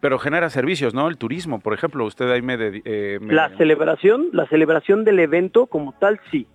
[0.00, 1.08] Pero genera servicios, ¿no?
[1.08, 2.56] El turismo, por ejemplo, usted ahí me...
[2.84, 6.46] Eh, La celebración, la celebración del evento como tal, sí.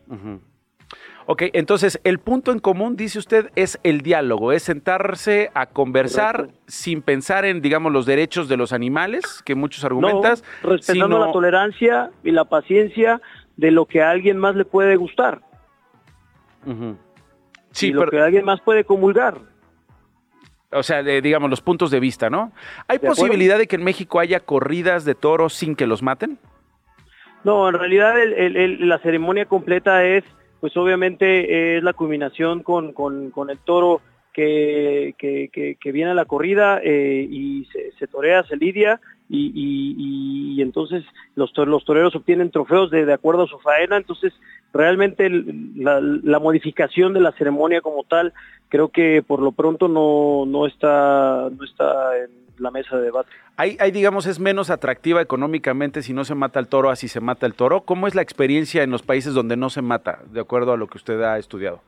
[1.26, 6.50] Ok, entonces el punto en común, dice usted, es el diálogo, es sentarse a conversar
[6.68, 10.44] sin pensar en, digamos, los derechos de los animales, que muchos argumentas.
[10.64, 13.22] No, respetando la tolerancia y la paciencia
[13.56, 15.42] de lo que a alguien más le puede gustar.
[17.72, 19.38] Sí, y lo que alguien más puede comulgar.
[20.72, 22.52] O sea, digamos, los puntos de vista, ¿no?
[22.88, 26.40] ¿Hay posibilidad de que en México haya corridas de toros sin que los maten?
[27.44, 28.16] No, en realidad
[28.80, 30.24] la ceremonia completa es,
[30.64, 34.00] pues obviamente es la culminación con, con, el toro
[34.32, 37.68] que, que, viene a la corrida eh, y
[38.00, 41.04] se, torea, se lidia y, entonces
[41.36, 44.32] los, los toreros obtienen trofeos de, de, acuerdo a su faena, entonces
[44.72, 48.32] realmente la, la, modificación de la ceremonia como tal
[48.70, 53.30] creo que por lo pronto no, no, está, no está en la mesa de debate.
[53.56, 57.46] Hay, digamos, es menos atractiva económicamente si no se mata el toro, así se mata
[57.46, 57.82] el toro.
[57.82, 60.88] ¿Cómo es la experiencia en los países donde no se mata, de acuerdo a lo
[60.88, 61.82] que usted ha estudiado?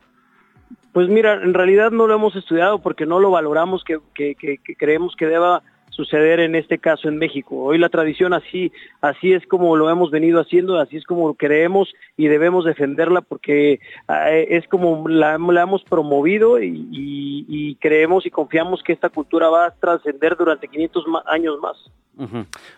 [0.93, 4.57] Pues mira, en realidad no lo hemos estudiado porque no lo valoramos que, que, que,
[4.59, 5.61] que creemos que deba
[5.95, 7.55] suceder en este caso en México.
[7.57, 8.71] Hoy la tradición así,
[9.01, 13.79] así es como lo hemos venido haciendo, así es como creemos y debemos defenderla porque
[14.09, 19.71] eh, es como la, hemos promovido y, creemos y confiamos que esta cultura va a
[19.71, 21.77] trascender durante 500 años más.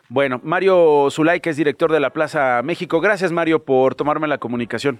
[0.09, 2.99] Bueno, Mario Zulay, que es director de la Plaza México.
[2.99, 4.99] Gracias, Mario, por tomarme la comunicación.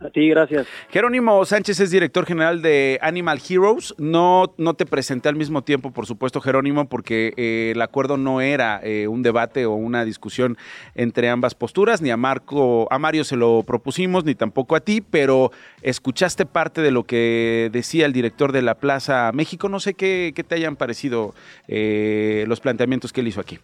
[0.00, 0.66] A ti, gracias.
[0.88, 3.94] Jerónimo Sánchez es director general de Animal Heroes.
[3.98, 8.40] No, no te presenté al mismo tiempo, por supuesto, Jerónimo, porque eh, el acuerdo no
[8.40, 10.56] era eh, un debate o una discusión
[10.94, 15.02] entre ambas posturas, ni a Marco, a Mario se lo propusimos, ni tampoco a ti,
[15.02, 19.68] pero escuchaste parte de lo que decía el director de la Plaza México.
[19.68, 21.34] No sé qué, qué te hayan parecido
[21.68, 23.58] eh, los planteamientos que él hizo aquí.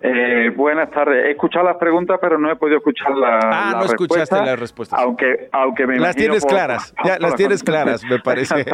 [0.00, 1.26] Eh, buenas tardes.
[1.26, 3.40] He escuchado las preguntas, pero no he podido escuchar la.
[3.42, 4.98] Ah, no escuchaste las respuestas.
[4.98, 8.64] Aunque, aunque me Las tienes claras, ya las tienes claras, me parece.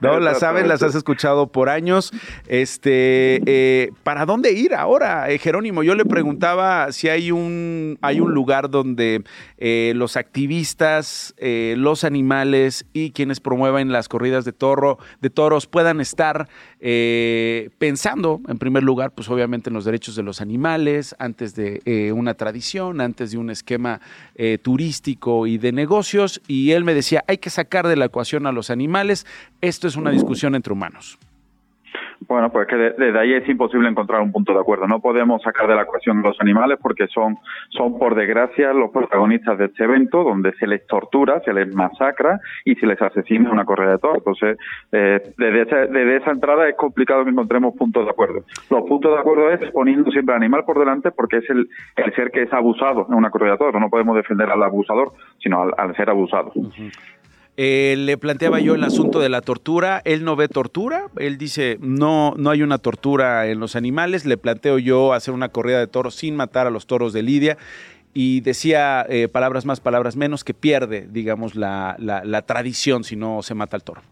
[0.00, 2.12] no, las sabes, las has escuchado por años.
[2.46, 5.82] Este, eh, ¿para dónde ir ahora, eh, Jerónimo?
[5.82, 9.24] Yo le preguntaba si hay un, hay un lugar donde
[9.58, 16.48] los activistas, los animales y quienes promueven las corridas de toro, de toros puedan estar
[17.78, 21.82] pensando, en primer lugar, pues obviamente en los derechos de los animales animales, antes de
[21.84, 24.00] eh, una tradición, antes de un esquema
[24.36, 26.40] eh, turístico y de negocios.
[26.46, 29.26] Y él me decía, hay que sacar de la ecuación a los animales,
[29.60, 31.18] esto es una discusión entre humanos.
[32.26, 34.86] Bueno, pues que desde ahí es imposible encontrar un punto de acuerdo.
[34.86, 37.38] No podemos sacar de la ecuación los animales porque son,
[37.70, 42.40] son por desgracia, los protagonistas de este evento donde se les tortura, se les masacra
[42.64, 44.18] y se les asesina una correa de toros.
[44.18, 44.58] Entonces,
[44.92, 48.44] eh, desde, esa, desde esa entrada es complicado que encontremos puntos de acuerdo.
[48.70, 52.14] Los puntos de acuerdo es poniendo siempre al animal por delante porque es el, el
[52.14, 53.80] ser que es abusado en una correa de toros.
[53.80, 56.52] No podemos defender al abusador, sino al, ser abusado.
[57.56, 60.02] Eh, le planteaba yo el asunto de la tortura.
[60.04, 61.06] Él no ve tortura.
[61.16, 64.24] Él dice, no, no hay una tortura en los animales.
[64.24, 67.56] Le planteo yo hacer una corrida de toros sin matar a los toros de Lidia.
[68.12, 73.16] Y decía eh, palabras más, palabras menos, que pierde, digamos, la, la, la tradición si
[73.16, 74.02] no se mata al toro.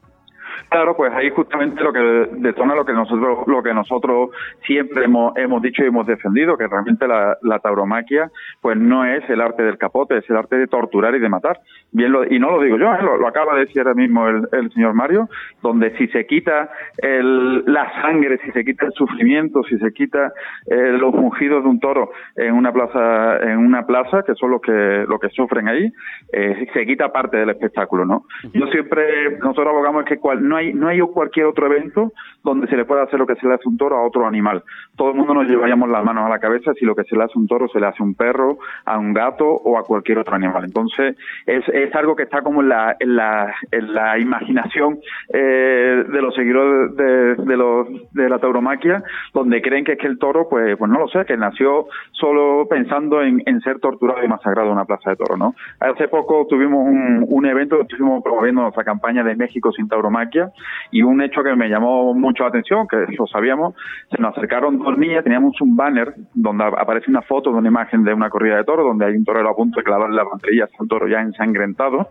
[0.72, 2.00] Claro, pues ahí justamente lo que
[2.38, 4.30] detona lo que nosotros lo que nosotros
[4.66, 8.30] siempre hemos, hemos dicho y hemos defendido, que realmente la, tauromaquia
[8.62, 11.60] pues no es el arte del capote, es el arte de torturar y de matar.
[11.90, 13.02] Bien y no lo digo yo, ¿eh?
[13.02, 15.28] lo, acaba de decir ahora mismo el, señor Mario,
[15.62, 20.32] donde si se quita el, la sangre, si se quita el sufrimiento, si se quita
[20.66, 24.62] eh, los ungidos de un toro en una plaza, en una plaza, que son los
[24.62, 25.92] que, lo que sufren ahí,
[26.32, 28.24] eh, se quita parte del espectáculo, ¿no?
[28.54, 32.12] Yo siempre, nosotros abogamos que cual, no hay no hay cualquier otro evento
[32.44, 34.62] donde se le pueda hacer lo que se le hace un toro a otro animal.
[34.96, 37.24] Todo el mundo nos llevaríamos las manos a la cabeza si lo que se le
[37.24, 40.18] hace un toro se le hace a un perro, a un gato o a cualquier
[40.18, 40.64] otro animal.
[40.64, 44.98] Entonces, es, es algo que está como en la, en la, en la imaginación
[45.32, 49.02] eh, de los seguidores de, los, de la tauromaquia,
[49.32, 52.66] donde creen que es que el toro, pues, pues no lo sé, que nació solo
[52.68, 55.54] pensando en, en ser torturado y masacrado en una plaza de toro, ¿no?
[55.80, 60.51] Hace poco tuvimos un, un evento, estuvimos promoviendo nuestra campaña de México sin tauromaquia,
[60.90, 63.74] y un hecho que me llamó mucho la atención, que lo sabíamos,
[64.10, 68.04] se nos acercaron dos niñas, teníamos un banner donde aparece una foto de una imagen
[68.04, 70.70] de una corrida de toro, donde hay un torero a punto de clavar las banderillas
[70.78, 72.08] al toro ya ensangrentado,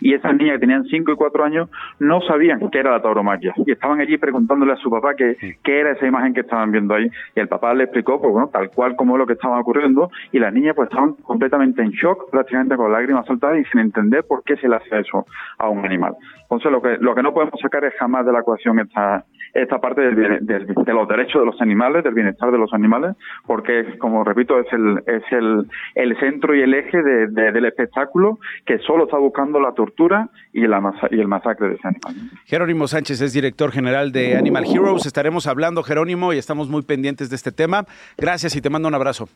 [0.00, 3.54] y esas niñas que tenían 5 y 4 años no sabían qué era la tauromaquia,
[3.66, 6.94] y estaban allí preguntándole a su papá qué, qué era esa imagen que estaban viendo
[6.94, 10.10] ahí, y el papá le explicó, pues bueno, tal cual como lo que estaba ocurriendo,
[10.32, 14.24] y las niñas pues estaban completamente en shock, prácticamente con lágrimas saltadas y sin entender
[14.28, 15.26] por qué se le hace eso
[15.58, 16.14] a un animal.
[16.44, 19.24] Entonces lo que, lo que no podemos sacar es jamás de la ecuación esta,
[19.54, 23.16] esta parte del, de los derechos de los animales, del bienestar de los animales,
[23.46, 28.38] porque, como repito, es el, es el, el centro y el eje de, del espectáculo
[28.66, 30.80] que solo está buscando la tortura y, la
[31.10, 32.14] y el masacre de ese animal.
[32.44, 35.06] Jerónimo Sánchez es director general de Animal Heroes.
[35.06, 37.84] Estaremos hablando, Jerónimo, y estamos muy pendientes de este tema.
[38.18, 39.28] Gracias y te mando un abrazo.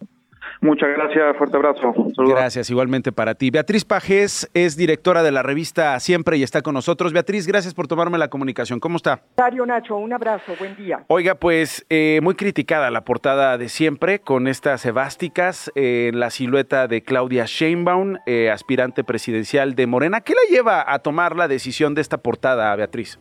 [0.61, 1.95] Muchas gracias, fuerte abrazo.
[2.17, 3.51] Gracias, igualmente para ti.
[3.51, 7.13] Beatriz Pajés es directora de la revista Siempre y está con nosotros.
[7.13, 8.81] Beatriz, gracias por tomarme la comunicación.
[8.81, 9.23] ¿Cómo está?
[9.37, 11.05] Dario Nacho, un abrazo, buen día.
[11.07, 16.31] Oiga, pues eh, muy criticada la portada de Siempre con estas evásticas en eh, la
[16.31, 20.23] silueta de Claudia Sheinbaum, eh, aspirante presidencial de Morena.
[20.23, 23.19] ¿Qué la lleva a tomar la decisión de esta portada, Beatriz?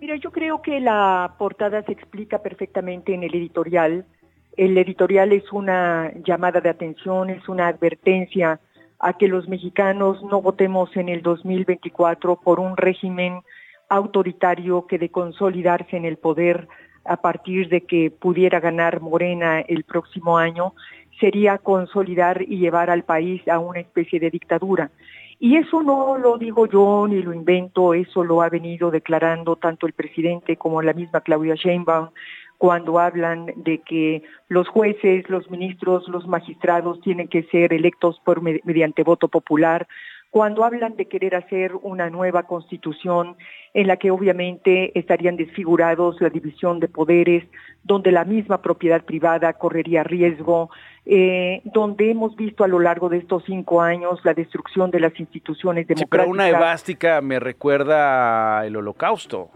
[0.00, 4.04] Mira, yo creo que la portada se explica perfectamente en el editorial
[4.56, 8.60] el editorial es una llamada de atención, es una advertencia
[8.98, 13.40] a que los mexicanos no votemos en el 2024 por un régimen
[13.88, 16.68] autoritario que de consolidarse en el poder
[17.04, 20.74] a partir de que pudiera ganar Morena el próximo año,
[21.18, 24.90] sería consolidar y llevar al país a una especie de dictadura.
[25.40, 29.88] Y eso no lo digo yo ni lo invento, eso lo ha venido declarando tanto
[29.88, 32.10] el presidente como la misma Claudia Sheinbaum
[32.62, 38.40] cuando hablan de que los jueces, los ministros, los magistrados tienen que ser electos por
[38.40, 39.88] mediante voto popular,
[40.30, 43.36] cuando hablan de querer hacer una nueva constitución
[43.74, 47.42] en la que obviamente estarían desfigurados la división de poderes,
[47.82, 50.70] donde la misma propiedad privada correría riesgo,
[51.04, 55.18] eh, donde hemos visto a lo largo de estos cinco años la destrucción de las
[55.18, 56.26] instituciones democráticas.
[56.26, 59.50] Sí, pero una evástica me recuerda el holocausto.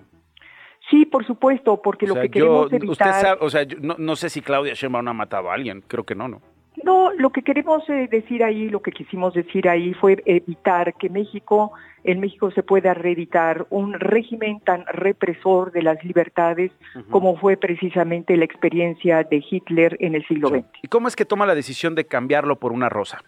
[0.90, 2.90] Sí, por supuesto, porque lo que queremos evitar...
[2.90, 6.14] Usted sabe, o sea, no, sé si Claudia Sheinbaum ha matado a alguien, creo que
[6.14, 6.40] no, ¿no?
[6.84, 11.08] No, lo que queremos eh, decir ahí, lo que quisimos decir ahí fue evitar que
[11.08, 11.72] México,
[12.04, 16.70] en México se pueda reeditar un régimen tan represor de las libertades
[17.10, 20.66] como fue precisamente la experiencia de Hitler en el siglo XX.
[20.82, 23.22] ¿Y cómo es que toma la decisión de cambiarlo por una rosa?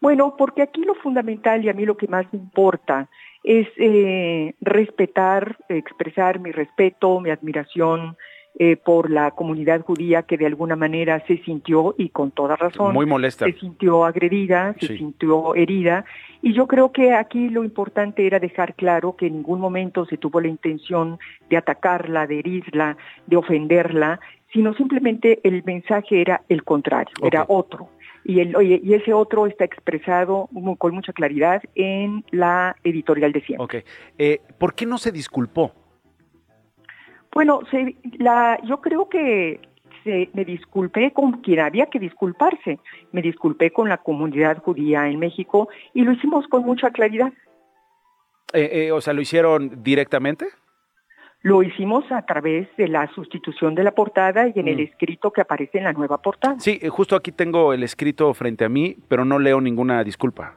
[0.00, 3.08] Bueno, porque aquí lo fundamental y a mí lo que más me importa
[3.44, 8.16] es eh, respetar, expresar mi respeto, mi admiración
[8.58, 12.94] eh, por la comunidad judía que de alguna manera se sintió, y con toda razón,
[12.94, 13.44] Muy molesta.
[13.44, 16.04] se sintió agredida, se sintió herida.
[16.40, 20.16] Y yo creo que aquí lo importante era dejar claro que en ningún momento se
[20.16, 21.18] tuvo la intención
[21.50, 24.20] de atacarla, de herirla, de ofenderla,
[24.52, 27.88] sino simplemente el mensaje era el contrario, era otro
[28.24, 30.48] y, el, y ese otro está expresado
[30.78, 33.64] con mucha claridad en la editorial de siempre.
[33.80, 33.86] Ok.
[34.18, 35.72] Eh, ¿Por qué no se disculpó?
[37.32, 39.60] Bueno, se, la, yo creo que
[40.04, 42.78] se, me disculpé con quien había que disculparse.
[43.12, 47.32] Me disculpé con la comunidad judía en México y lo hicimos con mucha claridad.
[48.52, 50.46] Eh, eh, o sea, ¿lo hicieron directamente?
[51.44, 54.80] Lo hicimos a través de la sustitución de la portada y en el mm.
[54.80, 56.58] escrito que aparece en la nueva portada.
[56.58, 60.56] Sí, eh, justo aquí tengo el escrito frente a mí, pero no leo ninguna disculpa.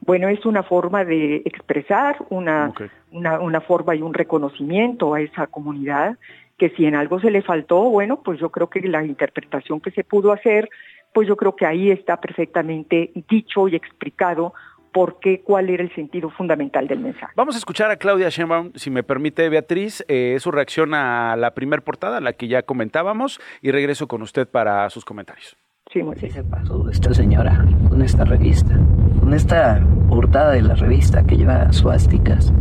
[0.00, 2.72] Bueno, es una forma de expresar, una,
[3.10, 6.16] una, una forma y un reconocimiento a esa comunidad,
[6.56, 9.90] que si en algo se le faltó, bueno, pues yo creo que la interpretación que
[9.90, 10.70] se pudo hacer,
[11.12, 14.54] pues yo creo que ahí está perfectamente dicho y explicado
[14.92, 17.32] por qué, cuál era el sentido fundamental del mensaje.
[17.36, 21.54] Vamos a escuchar a Claudia Sheinbaum, si me permite, Beatriz, eh, su reacción a la
[21.54, 25.56] primer portada, la que ya comentábamos, y regreso con usted para sus comentarios.
[25.92, 26.32] Sí, muy bien.
[26.32, 28.74] se pasó esta señora con esta revista,
[29.20, 32.52] con esta portada de la revista que lleva suásticas,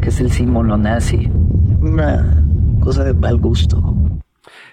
[0.00, 1.28] que es el símbolo nazi.
[1.80, 2.44] Una
[2.80, 3.87] cosa de mal gusto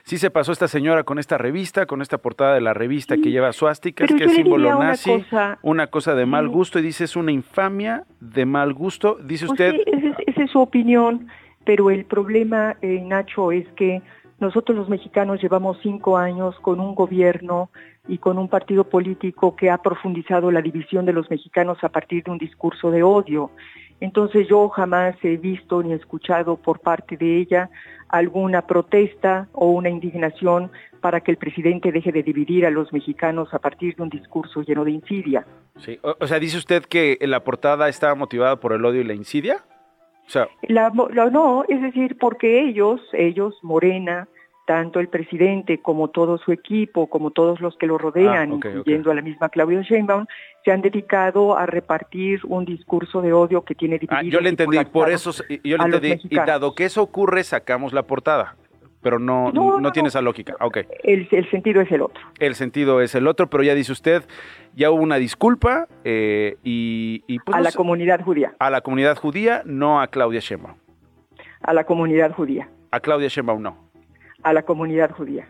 [0.06, 3.32] sí se pasó esta señora con esta revista, con esta portada de la revista que
[3.32, 5.26] lleva suásticas, que es símbolo nazi,
[5.64, 9.60] una cosa, de mal gusto, y dice es una infamia de mal gusto, dice pues
[9.60, 9.76] usted.
[10.28, 11.28] esa, es su opinión,
[11.66, 14.02] pero el problema, eh, Nacho, es que
[14.40, 17.70] nosotros los mexicanos llevamos cinco años con un gobierno
[18.08, 22.24] y con un partido político que ha profundizado la división de los mexicanos a partir
[22.24, 23.50] de un discurso de odio.
[24.02, 27.70] Entonces yo jamás he visto ni escuchado por parte de ella
[28.10, 30.72] alguna protesta o una indignación
[31.02, 34.62] para que el presidente deje de dividir a los mexicanos a partir de un discurso
[34.64, 35.46] lleno de insidia.
[35.78, 39.14] Sí, o, sea, dice usted que la portada estaba motivada por el odio y la
[39.14, 39.64] insidia.
[40.28, 44.28] O sea, La, la- no, es decir, porque ellos, ellos, Morena,
[44.66, 48.66] tanto el presidente como todo su equipo, como todos los que lo rodean, Ah, ok,
[48.66, 48.66] ok.
[48.66, 50.26] incluyendo a la misma Claudia Sheinbaum,
[50.64, 54.18] se han dedicado a repartir un discurso de odio que tiene dividido.
[54.20, 56.20] ah, yo le entendí, por eso, s- yo le entendí.
[56.30, 58.56] Y dado que eso ocurre, sacamos la portada.
[59.02, 60.10] Pero no, No, no, no, tiene no.
[60.10, 60.56] esa lógica.
[60.60, 60.78] Ok.
[61.04, 62.24] El, el sentido es el otro.
[62.40, 64.24] El sentido es el otro, pero ya dice usted,
[64.74, 69.16] ya hubo una disculpa eh, y, y, pues, a la comunidad judía, a la comunidad
[69.16, 70.78] judía, no a Claudia Sheinbaum.
[71.62, 73.85] a la comunidad judía, A Claudia Sheinbaum no.
[74.46, 75.50] A la comunidad judía.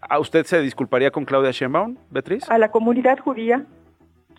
[0.00, 2.50] ¿A usted se disculparía con Claudia Sheinbaum, Beatriz?
[2.50, 3.66] A la comunidad judía,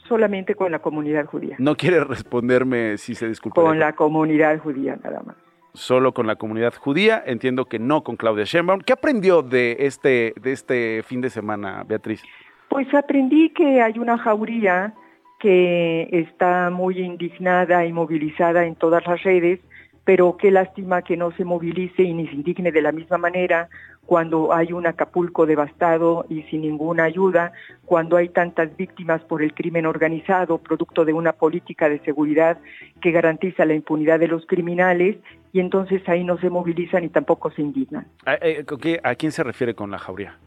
[0.09, 1.55] solamente con la comunidad judía.
[1.59, 5.35] No quiere responderme si se disculparía Con la comunidad judía nada más.
[5.75, 7.23] solo con la comunidad judía.
[7.25, 8.81] Entiendo que no con Claudia Sheinbaum.
[8.81, 12.21] ¿Qué aprendió de este, de este fin de semana, Beatriz?
[12.69, 14.93] Pues aprendí que hay una jauría
[15.39, 19.59] que está muy indignada y movilizada en todas las redes,
[20.05, 23.69] pero qué lástima que no se movilice y ni se indigne de la misma manera
[24.05, 27.53] cuando hay un Acapulco devastado y sin ninguna ayuda,
[27.85, 32.57] cuando hay tantas víctimas por el crimen organizado, producto de una política de seguridad
[33.01, 35.17] que garantiza la impunidad de los criminales,
[35.53, 38.07] y entonces ahí no se movilizan y tampoco se indignan.
[38.25, 38.65] ¿A, eh,
[39.03, 40.37] a quién se refiere con la jauría?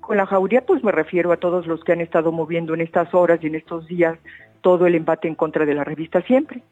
[0.00, 3.12] Con la jauría, pues me refiero a todos los que han estado moviendo en estas
[3.12, 4.18] horas y en estos días
[4.62, 6.62] todo el embate en contra de la revista siempre.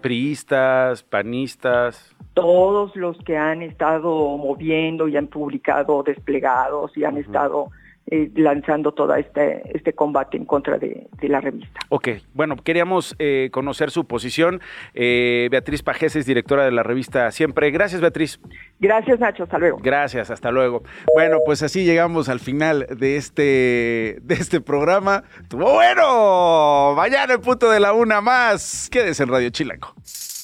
[0.00, 2.14] Priistas, panistas.
[2.34, 7.70] Todos los que han estado moviendo y han publicado desplegados y han estado
[8.06, 11.80] eh, lanzando todo este, este combate en contra de, de la revista.
[11.88, 14.60] Ok, bueno, queríamos eh, conocer su posición.
[14.94, 17.70] Eh, Beatriz Pajés es directora de la revista Siempre.
[17.70, 18.40] Gracias, Beatriz.
[18.78, 19.44] Gracias, Nacho.
[19.44, 19.78] Hasta luego.
[19.82, 20.82] Gracias, hasta luego.
[21.14, 25.24] Bueno, pues así llegamos al final de este, de este programa.
[25.40, 26.94] ¡Estuvo bueno!
[26.96, 28.88] Mañana en punto de la una más.
[28.90, 29.94] Quédese en Radio Chilango.